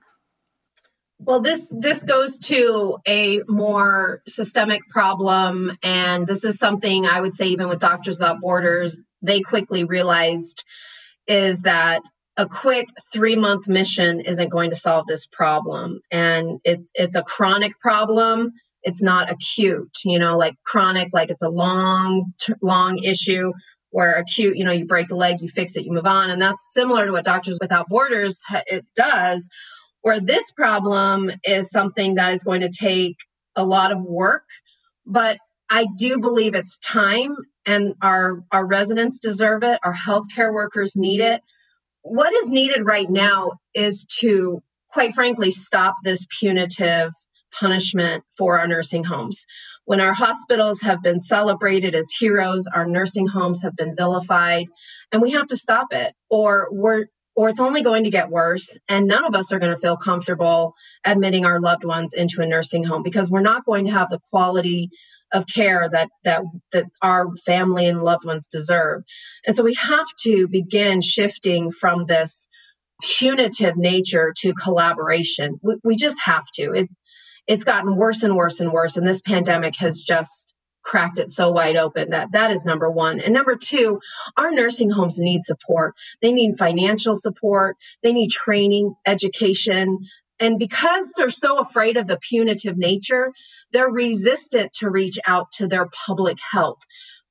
well, 1.24 1.40
this 1.40 1.74
this 1.78 2.04
goes 2.04 2.38
to 2.40 2.98
a 3.06 3.40
more 3.48 4.22
systemic 4.26 4.88
problem, 4.88 5.76
and 5.82 6.26
this 6.26 6.44
is 6.44 6.58
something 6.58 7.06
I 7.06 7.20
would 7.20 7.34
say 7.34 7.48
even 7.48 7.68
with 7.68 7.80
Doctors 7.80 8.18
Without 8.18 8.40
Borders, 8.40 8.96
they 9.22 9.40
quickly 9.40 9.84
realized 9.84 10.64
is 11.26 11.62
that 11.62 12.02
a 12.36 12.46
quick 12.46 12.88
three 13.12 13.36
month 13.36 13.68
mission 13.68 14.20
isn't 14.20 14.50
going 14.50 14.70
to 14.70 14.76
solve 14.76 15.06
this 15.06 15.26
problem. 15.26 16.00
And 16.10 16.60
it, 16.64 16.80
it's 16.94 17.14
a 17.14 17.22
chronic 17.22 17.78
problem. 17.78 18.52
It's 18.82 19.02
not 19.02 19.30
acute, 19.30 19.98
you 20.04 20.18
know, 20.18 20.36
like 20.36 20.54
chronic, 20.64 21.10
like 21.12 21.30
it's 21.30 21.42
a 21.42 21.48
long, 21.48 22.32
long 22.60 22.98
issue 22.98 23.52
where 23.90 24.14
acute, 24.14 24.56
you 24.56 24.64
know, 24.64 24.72
you 24.72 24.86
break 24.86 25.10
a 25.10 25.14
leg, 25.14 25.40
you 25.40 25.48
fix 25.48 25.76
it, 25.76 25.84
you 25.84 25.92
move 25.92 26.06
on. 26.06 26.30
And 26.30 26.40
that's 26.40 26.72
similar 26.72 27.06
to 27.06 27.12
what 27.12 27.24
Doctors 27.24 27.58
Without 27.60 27.88
Borders 27.88 28.42
it 28.66 28.86
does, 28.96 29.48
where 30.02 30.20
this 30.20 30.52
problem 30.52 31.30
is 31.44 31.70
something 31.70 32.16
that 32.16 32.34
is 32.34 32.44
going 32.44 32.60
to 32.60 32.68
take 32.68 33.16
a 33.56 33.64
lot 33.64 33.92
of 33.92 34.02
work, 34.02 34.44
but 35.06 35.38
I 35.70 35.86
do 35.96 36.18
believe 36.18 36.54
it's 36.54 36.78
time 36.78 37.36
and 37.64 37.94
our, 38.02 38.44
our 38.50 38.66
residents 38.66 39.20
deserve 39.20 39.62
it. 39.62 39.78
Our 39.82 39.94
healthcare 39.94 40.52
workers 40.52 40.94
need 40.96 41.20
it. 41.20 41.40
What 42.02 42.32
is 42.32 42.50
needed 42.50 42.84
right 42.84 43.08
now 43.08 43.52
is 43.74 44.04
to, 44.20 44.62
quite 44.88 45.14
frankly, 45.14 45.50
stop 45.50 45.94
this 46.02 46.26
punitive 46.38 47.12
punishment 47.52 48.24
for 48.36 48.58
our 48.58 48.66
nursing 48.66 49.04
homes. 49.04 49.46
When 49.84 50.00
our 50.00 50.12
hospitals 50.12 50.80
have 50.80 51.02
been 51.02 51.20
celebrated 51.20 51.94
as 51.94 52.10
heroes, 52.10 52.66
our 52.66 52.86
nursing 52.86 53.26
homes 53.26 53.62
have 53.62 53.76
been 53.76 53.94
vilified, 53.94 54.66
and 55.12 55.22
we 55.22 55.32
have 55.32 55.46
to 55.48 55.56
stop 55.56 55.92
it, 55.92 56.14
or 56.30 56.68
we're 56.70 57.06
or 57.34 57.48
it's 57.48 57.60
only 57.60 57.82
going 57.82 58.04
to 58.04 58.10
get 58.10 58.30
worse. 58.30 58.78
And 58.88 59.06
none 59.06 59.24
of 59.24 59.34
us 59.34 59.52
are 59.52 59.58
going 59.58 59.74
to 59.74 59.80
feel 59.80 59.96
comfortable 59.96 60.74
admitting 61.04 61.44
our 61.46 61.60
loved 61.60 61.84
ones 61.84 62.12
into 62.12 62.42
a 62.42 62.46
nursing 62.46 62.84
home 62.84 63.02
because 63.02 63.30
we're 63.30 63.40
not 63.40 63.64
going 63.64 63.86
to 63.86 63.92
have 63.92 64.10
the 64.10 64.20
quality 64.30 64.90
of 65.32 65.46
care 65.46 65.88
that 65.88 66.10
that 66.24 66.42
that 66.72 66.84
our 67.00 67.34
family 67.46 67.86
and 67.86 68.02
loved 68.02 68.26
ones 68.26 68.48
deserve. 68.48 69.02
And 69.46 69.56
so 69.56 69.64
we 69.64 69.74
have 69.74 70.06
to 70.24 70.46
begin 70.46 71.00
shifting 71.00 71.70
from 71.70 72.04
this 72.04 72.46
punitive 73.18 73.76
nature 73.76 74.34
to 74.38 74.52
collaboration. 74.52 75.58
We, 75.62 75.76
we 75.82 75.96
just 75.96 76.20
have 76.22 76.44
to. 76.56 76.72
It 76.72 76.90
it's 77.46 77.64
gotten 77.64 77.96
worse 77.96 78.22
and 78.22 78.36
worse 78.36 78.60
and 78.60 78.72
worse 78.72 78.96
and 78.96 79.06
this 79.06 79.22
pandemic 79.22 79.76
has 79.76 80.02
just 80.02 80.54
cracked 80.82 81.18
it 81.18 81.30
so 81.30 81.50
wide 81.50 81.76
open 81.76 82.10
that 82.10 82.32
that 82.32 82.50
is 82.50 82.64
number 82.64 82.90
one. 82.90 83.20
And 83.20 83.32
number 83.32 83.56
two 83.56 84.00
our 84.36 84.50
nursing 84.50 84.90
homes 84.90 85.18
need 85.18 85.42
support. 85.42 85.94
They 86.20 86.32
need 86.32 86.58
financial 86.58 87.16
support. 87.16 87.76
They 88.02 88.12
need 88.12 88.30
training 88.30 88.94
education. 89.06 90.00
And 90.40 90.58
because 90.58 91.12
they're 91.16 91.30
so 91.30 91.58
afraid 91.58 91.96
of 91.96 92.06
the 92.06 92.18
punitive 92.18 92.76
nature, 92.76 93.32
they're 93.72 93.88
resistant 93.88 94.72
to 94.74 94.90
reach 94.90 95.18
out 95.26 95.52
to 95.52 95.68
their 95.68 95.88
public 96.06 96.38
health 96.40 96.80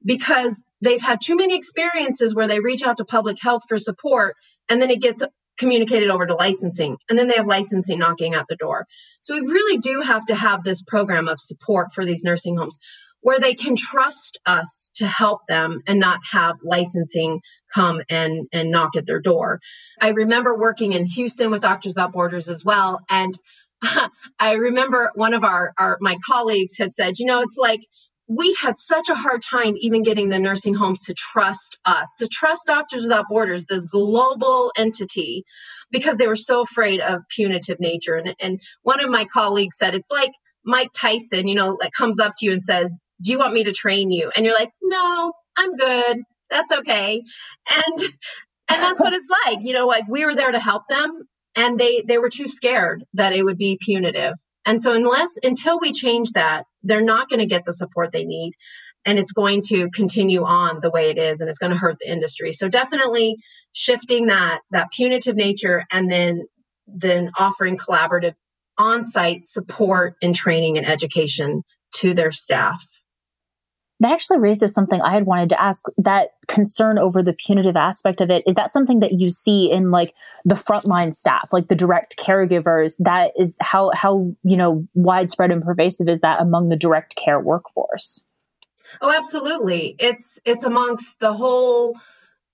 because 0.04 0.64
they've 0.82 1.02
had 1.02 1.22
too 1.22 1.36
many 1.36 1.56
experiences 1.56 2.34
where 2.34 2.48
they 2.48 2.60
reach 2.60 2.84
out 2.84 2.98
to 2.98 3.06
public 3.06 3.38
health 3.42 3.64
for 3.68 3.80
support 3.80 4.36
and 4.70 4.82
then 4.82 4.90
it 4.90 5.02
gets 5.02 5.24
communicated 5.58 6.10
over 6.10 6.26
to 6.26 6.36
licensing 6.36 6.98
and 7.10 7.20
then 7.20 7.28
they 7.28 7.36
have 7.36 7.46
licensing 7.46 8.00
knocking 8.00 8.34
at 8.34 8.48
the 8.48 8.56
door. 8.56 8.88
So 9.20 9.36
we 9.36 9.42
really 9.42 9.78
do 9.78 10.02
have 10.02 10.26
to 10.28 10.36
have 10.36 10.64
this 10.64 10.82
program 10.82 11.28
of 11.28 11.40
support 11.40 11.94
for 11.94 12.06
these 12.06 12.24
nursing 12.24 12.58
homes 12.58 12.80
where 13.22 13.40
they 13.40 13.54
can 13.54 13.76
trust 13.76 14.40
us 14.46 14.90
to 14.96 15.06
help 15.06 15.42
them 15.48 15.82
and 15.88 16.00
not 16.00 16.20
have 16.32 16.58
licensing 16.64 17.40
come 17.74 18.02
and, 18.10 18.48
and 18.52 18.72
knock 18.72 18.96
at 18.98 19.06
their 19.06 19.22
door. 19.22 19.60
I 20.00 20.10
remember 20.10 20.58
working 20.58 20.94
in 20.94 21.06
Houston 21.06 21.52
with 21.52 21.62
Doctors 21.62 21.92
Without 21.92 22.14
Borders 22.14 22.50
as 22.50 22.66
well. 22.66 23.00
And 23.10 23.34
I 24.40 24.54
remember 24.54 25.12
one 25.16 25.34
of 25.34 25.44
our, 25.44 25.74
our 25.78 25.98
my 26.02 26.18
colleagues 26.28 26.78
had 26.78 26.94
said, 26.96 27.20
you 27.20 27.26
know, 27.26 27.42
it's 27.42 27.58
like 27.58 27.82
we 28.28 28.56
had 28.60 28.78
such 28.78 29.10
a 29.10 29.16
hard 29.16 29.42
time 29.42 29.74
even 29.78 30.04
getting 30.04 30.30
the 30.30 30.40
nursing 30.40 30.74
homes 30.74 31.06
to 31.06 31.14
trust 31.14 31.78
us, 31.86 32.14
to 32.20 32.28
trust 32.28 32.68
Doctors 32.68 33.04
Without 33.04 33.26
Borders, 33.30 33.66
this 33.66 33.86
global 33.88 34.72
entity, 34.78 35.44
because 35.92 36.18
they 36.18 36.28
were 36.28 36.36
so 36.36 36.62
afraid 36.62 37.02
of 37.02 37.22
punitive 37.30 37.80
nature. 37.80 38.16
And, 38.16 38.36
and 38.40 38.62
one 38.84 39.04
of 39.04 39.10
my 39.10 39.26
colleagues 39.26 39.78
said, 39.78 39.96
it's 39.96 40.10
like 40.10 40.32
Mike 40.64 40.92
Tyson, 40.98 41.48
you 41.48 41.56
know, 41.56 41.78
like 41.80 41.92
comes 41.92 42.20
up 42.20 42.34
to 42.38 42.46
you 42.46 42.54
and 42.54 42.64
says, 42.64 43.02
do 43.22 43.32
you 43.32 43.38
want 43.38 43.54
me 43.54 43.64
to 43.66 43.72
train 43.72 44.12
you? 44.12 44.32
And 44.36 44.46
you're 44.46 44.56
like, 44.56 44.72
no, 44.82 45.34
I'm 45.58 45.76
good. 45.76 46.22
That's 46.50 46.72
okay. 46.72 47.24
And 47.70 48.00
and 48.70 48.82
that's 48.82 49.00
what 49.00 49.14
it's 49.14 49.30
like. 49.46 49.60
You 49.62 49.74
know, 49.74 49.88
like 49.88 50.06
we 50.10 50.26
were 50.26 50.36
there 50.36 50.52
to 50.52 50.60
help 50.60 50.84
them 50.90 51.28
and 51.56 51.80
they 51.80 52.04
they 52.06 52.18
were 52.18 52.30
too 52.30 52.48
scared 52.48 53.04
that 53.14 53.34
it 53.34 53.44
would 53.44 53.58
be 53.58 53.78
punitive. 53.80 54.34
And 54.66 54.82
so 54.82 54.94
unless 54.94 55.38
until 55.44 55.80
we 55.80 55.92
change 55.92 56.32
that, 56.32 56.66
they're 56.84 57.02
not 57.02 57.30
going 57.30 57.40
to 57.40 57.48
get 57.48 57.66
the 57.66 57.74
support 57.74 58.12
they 58.12 58.26
need 58.26 58.54
and 59.06 59.18
it's 59.18 59.32
going 59.32 59.62
to 59.64 59.90
continue 59.90 60.44
on 60.44 60.80
the 60.80 60.92
way 60.92 61.10
it 61.10 61.18
is 61.18 61.42
and 61.42 61.50
it's 61.50 61.58
going 61.58 61.72
to 61.72 61.78
hurt 61.78 61.98
the 62.00 62.12
industry. 62.12 62.52
So 62.52 62.70
definitely 62.70 63.38
shifting 63.74 64.28
that 64.28 64.62
that 64.72 64.92
punitive 64.92 65.36
nature 65.36 65.86
and 65.92 66.12
then 66.12 66.44
then 66.88 67.30
offering 67.38 67.78
collaborative 67.78 68.36
on 68.78 69.04
site 69.04 69.46
support 69.46 70.16
and 70.22 70.36
training 70.36 70.78
and 70.78 70.88
education 70.88 71.64
to 71.96 72.14
their 72.14 72.32
staff. 72.32 72.84
That 74.02 74.14
actually 74.14 74.40
raises 74.40 74.74
something 74.74 75.00
I 75.00 75.14
had 75.14 75.28
wanted 75.28 75.50
to 75.50 75.62
ask. 75.62 75.86
That 76.00 76.32
concern 76.48 76.98
over 76.98 77.22
the 77.22 77.34
punitive 77.34 77.76
aspect 77.76 78.20
of 78.20 78.32
it, 78.32 78.44
is 78.48 78.56
that 78.56 78.72
something 78.72 79.00
that 79.02 79.14
you 79.14 79.30
see 79.30 79.72
in 79.72 79.92
like 79.92 80.16
the 80.44 80.56
frontline 80.56 81.14
staff, 81.14 81.50
like 81.54 81.68
the 81.68 81.76
direct 81.76 82.18
caregivers? 82.18 82.94
That 82.98 83.34
is 83.38 83.56
how, 83.62 83.92
how, 83.94 84.36
you 84.44 84.58
know, 84.58 84.88
widespread 84.96 85.52
and 85.52 85.64
pervasive 85.64 86.10
is 86.10 86.22
that 86.22 86.42
among 86.42 86.70
the 86.70 86.76
direct 86.76 87.16
care 87.16 87.40
workforce? 87.40 88.24
Oh, 89.02 89.12
absolutely. 89.12 89.96
It's, 90.00 90.40
it's 90.46 90.64
amongst 90.64 91.20
the 91.20 91.32
whole, 91.32 91.96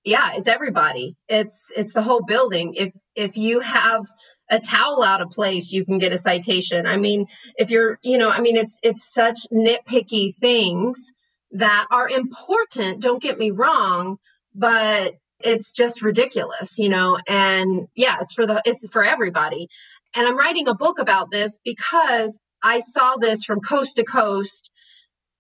yeah, 0.04 0.32
it's 0.36 0.50
everybody. 0.50 1.16
It's, 1.30 1.72
it's 1.78 1.94
the 1.94 2.02
whole 2.02 2.26
building. 2.26 2.74
If, 2.74 2.94
if 3.16 3.38
you 3.38 3.62
have 3.62 4.06
a 4.50 4.60
towel 4.60 5.02
out 5.02 5.22
of 5.22 5.32
place, 5.32 5.72
you 5.72 5.86
can 5.86 5.98
get 5.98 6.12
a 6.12 6.18
citation. 6.18 6.86
I 6.86 6.98
mean, 6.98 7.28
if 7.56 7.70
you're, 7.70 8.00
you 8.02 8.18
know, 8.18 8.30
I 8.30 8.42
mean, 8.42 8.58
it's, 8.58 8.80
it's 8.84 9.14
such 9.14 9.48
nitpicky 9.50 10.36
things 10.36 11.14
that 11.52 11.88
are 11.92 12.10
important. 12.10 13.02
Don't 13.02 13.22
get 13.22 13.38
me 13.38 13.52
wrong, 13.52 14.18
but 14.54 15.14
it's 15.40 15.72
just 15.72 16.02
ridiculous, 16.02 16.78
you 16.78 16.90
know, 16.90 17.18
and 17.28 17.88
yeah, 17.96 18.18
it's 18.22 18.34
for 18.34 18.46
the, 18.46 18.62
it's 18.66 18.88
for 18.90 19.04
everybody. 19.04 19.68
And 20.16 20.28
I'm 20.28 20.38
writing 20.38 20.68
a 20.68 20.76
book 20.76 21.00
about 21.00 21.30
this 21.32 21.60
because 21.64 22.40
I 22.64 22.80
saw 22.80 23.18
this 23.18 23.44
from 23.44 23.60
coast 23.60 23.98
to 23.98 24.04
coast. 24.04 24.72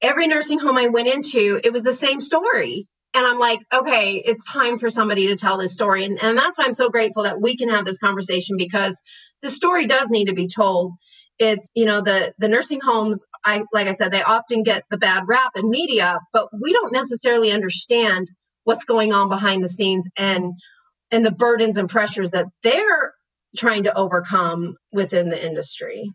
Every 0.02 0.28
nursing 0.28 0.60
home 0.60 0.78
I 0.78 0.90
went 0.90 1.08
into, 1.08 1.60
it 1.64 1.74
was 1.74 1.84
the 1.84 1.94
same 1.94 2.20
story. 2.20 2.88
And 3.14 3.26
I'm 3.26 3.40
like, 3.40 3.60
okay, 3.74 4.22
it's 4.24 4.46
time 4.46 4.78
for 4.78 4.92
somebody 4.92 5.28
to 5.28 5.36
tell 5.36 5.58
this 5.58 5.74
story. 5.74 6.06
And, 6.06 6.22
and 6.22 6.38
that's 6.38 6.58
why 6.58 6.66
I'm 6.66 6.74
so 6.74 6.90
grateful 6.90 7.24
that 7.24 7.42
we 7.42 7.58
can 7.58 7.70
have 7.70 7.84
this 7.84 7.98
conversation 7.98 8.58
because 8.58 9.02
the 9.42 9.50
story 9.50 9.88
does 9.88 10.12
need 10.12 10.26
to 10.26 10.36
be 10.36 10.48
told 10.48 10.94
it's 11.40 11.70
you 11.76 11.86
know 11.86 12.02
the 12.02 12.34
the 12.38 12.48
nursing 12.48 12.80
homes 12.82 13.26
i 13.44 13.64
like 13.72 13.88
i 13.88 13.92
said 13.92 14.12
they 14.12 14.24
often 14.24 14.64
get 14.64 14.84
the 14.90 14.98
bad 14.98 15.24
rap 15.28 15.52
in 15.56 15.70
media 15.70 16.20
but 16.34 16.48
we 16.60 16.74
don't 16.74 16.92
necessarily 16.92 17.52
understand 17.52 18.30
what's 18.64 18.86
going 18.86 19.14
on 19.14 19.30
behind 19.30 19.64
the 19.64 19.70
scenes 19.70 20.10
and 20.18 20.54
and 21.12 21.26
the 21.26 21.32
burdens 21.32 21.78
and 21.78 21.90
pressures 21.90 22.32
that 22.32 22.48
they're 22.64 23.14
trying 23.56 23.84
to 23.84 23.98
overcome 23.98 24.76
within 24.92 25.30
the 25.30 25.46
industry 25.46 26.12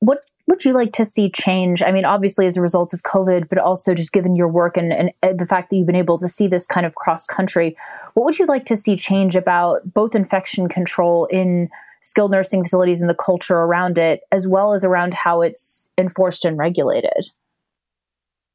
what 0.00 0.18
would 0.46 0.64
you 0.64 0.72
like 0.72 0.92
to 0.92 1.04
see 1.04 1.30
change? 1.30 1.82
I 1.82 1.90
mean, 1.90 2.04
obviously, 2.04 2.46
as 2.46 2.56
a 2.56 2.60
result 2.60 2.92
of 2.92 3.02
COVID, 3.02 3.48
but 3.48 3.58
also 3.58 3.94
just 3.94 4.12
given 4.12 4.36
your 4.36 4.48
work 4.48 4.76
and, 4.76 4.92
and 4.92 5.38
the 5.38 5.46
fact 5.46 5.70
that 5.70 5.76
you've 5.76 5.86
been 5.86 5.96
able 5.96 6.18
to 6.18 6.28
see 6.28 6.46
this 6.46 6.66
kind 6.66 6.84
of 6.84 6.94
cross 6.94 7.26
country, 7.26 7.76
what 8.12 8.24
would 8.24 8.38
you 8.38 8.46
like 8.46 8.66
to 8.66 8.76
see 8.76 8.94
change 8.94 9.36
about 9.36 9.80
both 9.92 10.14
infection 10.14 10.68
control 10.68 11.26
in 11.26 11.70
skilled 12.04 12.30
nursing 12.30 12.62
facilities 12.62 13.00
and 13.00 13.08
the 13.08 13.14
culture 13.14 13.56
around 13.56 13.96
it, 13.96 14.20
as 14.30 14.46
well 14.46 14.74
as 14.74 14.84
around 14.84 15.14
how 15.14 15.40
it's 15.40 15.88
enforced 15.96 16.44
and 16.44 16.58
regulated? 16.58 17.30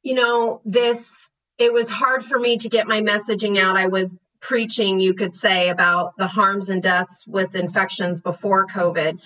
You 0.02 0.14
know, 0.14 0.60
this, 0.64 1.28
it 1.58 1.72
was 1.72 1.90
hard 1.90 2.24
for 2.24 2.38
me 2.38 2.58
to 2.58 2.68
get 2.68 2.86
my 2.86 3.00
messaging 3.00 3.58
out. 3.58 3.76
I 3.76 3.88
was 3.88 4.16
preaching, 4.38 5.00
you 5.00 5.14
could 5.14 5.34
say, 5.34 5.68
about 5.68 6.16
the 6.16 6.28
harms 6.28 6.70
and 6.70 6.80
deaths 6.80 7.26
with 7.26 7.56
infections 7.56 8.20
before 8.20 8.68
COVID. 8.68 9.20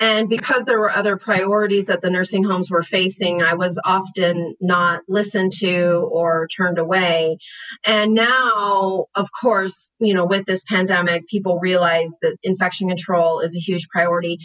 And 0.00 0.28
because 0.28 0.64
there 0.64 0.80
were 0.80 0.90
other 0.90 1.16
priorities 1.16 1.86
that 1.86 2.02
the 2.02 2.10
nursing 2.10 2.42
homes 2.42 2.70
were 2.70 2.82
facing, 2.82 3.42
I 3.42 3.54
was 3.54 3.80
often 3.84 4.56
not 4.60 5.02
listened 5.08 5.52
to 5.60 6.08
or 6.10 6.48
turned 6.48 6.78
away. 6.78 7.38
And 7.86 8.12
now, 8.12 9.06
of 9.14 9.28
course, 9.30 9.92
you 10.00 10.14
know, 10.14 10.26
with 10.26 10.46
this 10.46 10.64
pandemic, 10.64 11.28
people 11.28 11.60
realize 11.60 12.12
that 12.22 12.36
infection 12.42 12.88
control 12.88 13.40
is 13.40 13.54
a 13.56 13.60
huge 13.60 13.88
priority. 13.88 14.38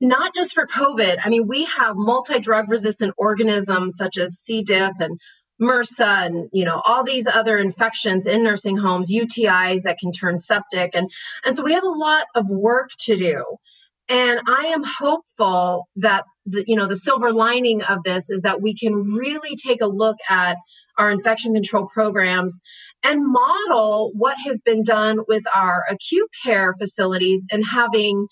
Not 0.00 0.34
just 0.34 0.54
for 0.54 0.66
COVID. 0.66 1.18
I 1.24 1.30
mean, 1.30 1.48
we 1.48 1.64
have 1.64 1.96
multi 1.96 2.38
drug 2.38 2.70
resistant 2.70 3.14
organisms 3.18 3.96
such 3.96 4.18
as 4.18 4.40
C. 4.40 4.62
diff 4.62 4.92
and 5.00 5.18
MRSA 5.60 6.26
and 6.26 6.48
you 6.52 6.64
know 6.66 6.80
all 6.86 7.02
these 7.02 7.26
other 7.26 7.56
infections 7.56 8.26
in 8.26 8.42
nursing 8.42 8.76
homes, 8.76 9.10
UTIs 9.10 9.82
that 9.82 9.98
can 9.98 10.12
turn 10.12 10.38
septic, 10.38 10.94
and 10.94 11.10
and 11.44 11.56
so 11.56 11.64
we 11.64 11.72
have 11.72 11.82
a 11.82 11.88
lot 11.88 12.26
of 12.34 12.50
work 12.50 12.90
to 13.00 13.16
do. 13.16 13.42
And 14.08 14.40
I 14.46 14.66
am 14.66 14.84
hopeful 14.84 15.88
that 15.96 16.24
the, 16.46 16.64
you 16.66 16.76
know 16.76 16.86
the 16.86 16.96
silver 16.96 17.32
lining 17.32 17.82
of 17.82 18.04
this 18.04 18.30
is 18.30 18.42
that 18.42 18.62
we 18.62 18.74
can 18.74 18.94
really 18.94 19.56
take 19.56 19.80
a 19.80 19.86
look 19.86 20.16
at 20.28 20.56
our 20.96 21.10
infection 21.10 21.54
control 21.54 21.88
programs 21.92 22.60
and 23.02 23.20
model 23.24 24.12
what 24.14 24.36
has 24.46 24.62
been 24.62 24.84
done 24.84 25.18
with 25.26 25.42
our 25.54 25.84
acute 25.90 26.30
care 26.44 26.72
facilities 26.78 27.44
and 27.50 27.64
having 27.66 28.28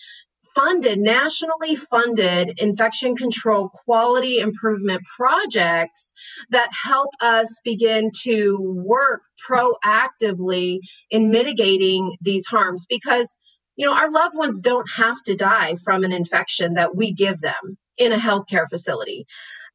funded 0.54 1.00
nationally 1.00 1.74
funded 1.74 2.60
infection 2.60 3.16
control 3.16 3.68
quality 3.68 4.38
improvement 4.38 5.02
projects 5.16 6.12
that 6.50 6.68
help 6.72 7.10
us 7.20 7.60
begin 7.64 8.10
to 8.22 8.56
work 8.60 9.22
proactively 9.48 10.78
in 11.10 11.30
mitigating 11.30 12.16
these 12.20 12.46
harms. 12.46 12.86
Because 12.88 13.36
you 13.76 13.86
know, 13.86 13.94
our 13.94 14.10
loved 14.10 14.36
ones 14.36 14.62
don't 14.62 14.88
have 14.96 15.20
to 15.22 15.34
die 15.34 15.74
from 15.84 16.04
an 16.04 16.12
infection 16.12 16.74
that 16.74 16.94
we 16.94 17.12
give 17.12 17.40
them 17.40 17.76
in 17.96 18.12
a 18.12 18.18
healthcare 18.18 18.68
facility. 18.68 19.26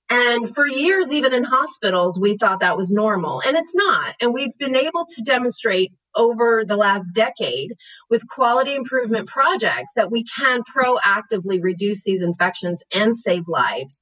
And 0.10 0.54
for 0.54 0.66
years, 0.66 1.14
even 1.14 1.34
in 1.36 1.44
hospitals, 1.44 2.20
we 2.20 2.36
thought 2.36 2.62
that 2.62 2.78
was 2.78 2.92
normal, 2.92 3.42
and 3.46 3.56
it's 3.56 3.76
not. 3.76 4.16
And 4.20 4.34
we've 4.34 4.58
been 4.58 4.76
able 4.76 5.06
to 5.06 5.22
demonstrate 5.22 5.92
over 6.16 6.66
the 6.66 6.78
last 6.78 7.12
decade 7.12 7.74
with 8.10 8.28
quality 8.28 8.74
improvement 8.74 9.28
projects 9.28 9.94
that 9.96 10.12
we 10.12 10.24
can 10.24 10.64
proactively 10.64 11.62
reduce 11.62 12.04
these 12.04 12.24
infections 12.24 12.84
and 12.92 13.16
save 13.16 13.48
lives. 13.48 14.02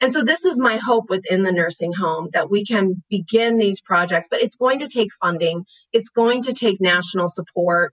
And 0.00 0.10
so, 0.10 0.24
this 0.24 0.46
is 0.46 0.58
my 0.58 0.78
hope 0.78 1.10
within 1.10 1.42
the 1.42 1.52
nursing 1.52 1.92
home 1.92 2.30
that 2.32 2.50
we 2.50 2.64
can 2.64 3.02
begin 3.10 3.58
these 3.58 3.82
projects, 3.82 4.28
but 4.30 4.42
it's 4.42 4.56
going 4.56 4.78
to 4.78 4.88
take 4.88 5.12
funding, 5.12 5.66
it's 5.92 6.08
going 6.08 6.42
to 6.44 6.54
take 6.54 6.80
national 6.80 7.28
support 7.28 7.92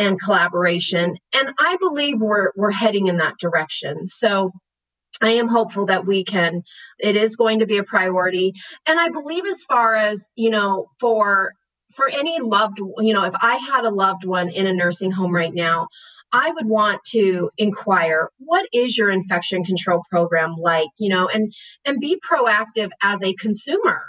and 0.00 0.20
collaboration. 0.20 1.16
And 1.34 1.52
I 1.58 1.76
believe 1.78 2.20
we're 2.20 2.52
we're 2.56 2.70
heading 2.70 3.06
in 3.06 3.18
that 3.18 3.38
direction. 3.38 4.06
So 4.06 4.50
I 5.20 5.32
am 5.32 5.48
hopeful 5.48 5.86
that 5.86 6.06
we 6.06 6.24
can 6.24 6.62
it 6.98 7.16
is 7.16 7.36
going 7.36 7.60
to 7.60 7.66
be 7.66 7.76
a 7.76 7.84
priority. 7.84 8.54
And 8.86 8.98
I 8.98 9.10
believe 9.10 9.44
as 9.44 9.62
far 9.64 9.94
as, 9.94 10.24
you 10.34 10.50
know, 10.50 10.86
for 10.98 11.52
for 11.92 12.08
any 12.08 12.40
loved, 12.40 12.78
you 12.78 13.12
know, 13.12 13.24
if 13.24 13.34
I 13.40 13.56
had 13.56 13.84
a 13.84 13.90
loved 13.90 14.24
one 14.24 14.48
in 14.48 14.66
a 14.66 14.72
nursing 14.72 15.10
home 15.10 15.34
right 15.34 15.52
now, 15.52 15.88
I 16.32 16.50
would 16.50 16.66
want 16.66 17.02
to 17.10 17.50
inquire 17.58 18.30
what 18.38 18.66
is 18.72 18.96
your 18.96 19.10
infection 19.10 19.64
control 19.64 20.02
program 20.08 20.54
like, 20.56 20.88
you 20.98 21.10
know, 21.10 21.28
and 21.28 21.52
and 21.84 22.00
be 22.00 22.18
proactive 22.18 22.90
as 23.02 23.22
a 23.22 23.34
consumer 23.34 24.06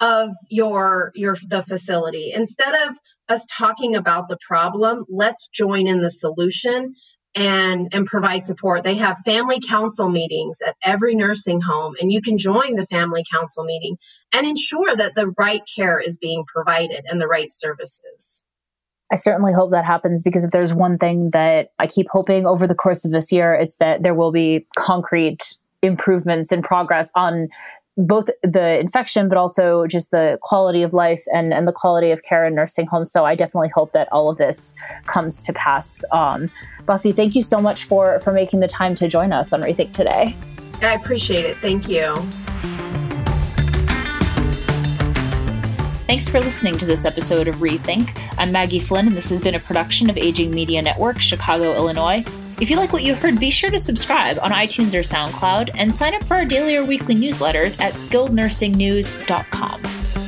of 0.00 0.30
your 0.48 1.12
your 1.14 1.36
the 1.46 1.62
facility. 1.62 2.32
Instead 2.32 2.74
of 2.88 2.96
us 3.28 3.46
talking 3.46 3.96
about 3.96 4.28
the 4.28 4.38
problem 4.46 5.04
let's 5.08 5.48
join 5.48 5.86
in 5.86 6.00
the 6.00 6.10
solution 6.10 6.94
and 7.34 7.94
and 7.94 8.06
provide 8.06 8.44
support. 8.44 8.84
They 8.84 8.96
have 8.96 9.18
family 9.18 9.60
council 9.60 10.08
meetings 10.08 10.60
at 10.62 10.76
every 10.84 11.14
nursing 11.14 11.60
home 11.60 11.94
and 12.00 12.10
you 12.12 12.20
can 12.20 12.38
join 12.38 12.74
the 12.74 12.86
family 12.86 13.24
council 13.30 13.64
meeting 13.64 13.96
and 14.32 14.46
ensure 14.46 14.94
that 14.96 15.14
the 15.14 15.32
right 15.38 15.62
care 15.76 16.00
is 16.00 16.16
being 16.16 16.44
provided 16.46 17.04
and 17.08 17.20
the 17.20 17.28
right 17.28 17.50
services. 17.50 18.44
I 19.10 19.16
certainly 19.16 19.52
hope 19.54 19.70
that 19.70 19.84
happens 19.84 20.22
because 20.22 20.44
if 20.44 20.50
there's 20.50 20.74
one 20.74 20.98
thing 20.98 21.30
that 21.32 21.68
I 21.78 21.86
keep 21.86 22.08
hoping 22.10 22.46
over 22.46 22.66
the 22.66 22.74
course 22.74 23.04
of 23.04 23.10
this 23.10 23.32
year, 23.32 23.54
it's 23.54 23.76
that 23.76 24.02
there 24.02 24.14
will 24.14 24.32
be 24.32 24.66
concrete 24.76 25.56
improvements 25.82 26.52
and 26.52 26.62
progress 26.62 27.10
on 27.14 27.48
both 27.98 28.30
the 28.44 28.78
infection, 28.78 29.28
but 29.28 29.36
also 29.36 29.86
just 29.86 30.12
the 30.12 30.38
quality 30.40 30.82
of 30.82 30.94
life 30.94 31.24
and, 31.34 31.52
and 31.52 31.66
the 31.66 31.72
quality 31.72 32.12
of 32.12 32.22
care 32.22 32.46
in 32.46 32.54
nursing 32.54 32.86
homes. 32.86 33.10
So 33.10 33.24
I 33.24 33.34
definitely 33.34 33.70
hope 33.74 33.92
that 33.92 34.08
all 34.12 34.30
of 34.30 34.38
this 34.38 34.74
comes 35.06 35.42
to 35.42 35.52
pass. 35.52 36.04
Um, 36.12 36.48
Buffy, 36.86 37.10
thank 37.10 37.34
you 37.34 37.42
so 37.42 37.58
much 37.58 37.84
for, 37.84 38.20
for 38.20 38.32
making 38.32 38.60
the 38.60 38.68
time 38.68 38.94
to 38.94 39.08
join 39.08 39.32
us 39.32 39.52
on 39.52 39.62
Rethink 39.62 39.92
today. 39.92 40.36
I 40.80 40.94
appreciate 40.94 41.44
it. 41.44 41.56
Thank 41.56 41.88
you. 41.88 42.14
Thanks 46.06 46.28
for 46.28 46.40
listening 46.40 46.78
to 46.78 46.86
this 46.86 47.04
episode 47.04 47.48
of 47.48 47.56
Rethink. 47.56 48.16
I'm 48.38 48.52
Maggie 48.52 48.80
Flynn, 48.80 49.08
and 49.08 49.16
this 49.16 49.28
has 49.28 49.40
been 49.40 49.56
a 49.56 49.60
production 49.60 50.08
of 50.08 50.16
Aging 50.16 50.52
Media 50.52 50.80
Network, 50.80 51.18
Chicago, 51.18 51.74
Illinois. 51.74 52.24
If 52.60 52.70
you 52.70 52.76
like 52.76 52.92
what 52.92 53.04
you 53.04 53.14
heard, 53.14 53.38
be 53.38 53.52
sure 53.52 53.70
to 53.70 53.78
subscribe 53.78 54.40
on 54.42 54.50
iTunes 54.50 54.92
or 54.92 55.02
SoundCloud 55.02 55.70
and 55.74 55.94
sign 55.94 56.14
up 56.14 56.24
for 56.24 56.34
our 56.34 56.44
daily 56.44 56.74
or 56.74 56.84
weekly 56.84 57.14
newsletters 57.14 57.80
at 57.80 57.92
skillednursingnews.com. 57.92 60.27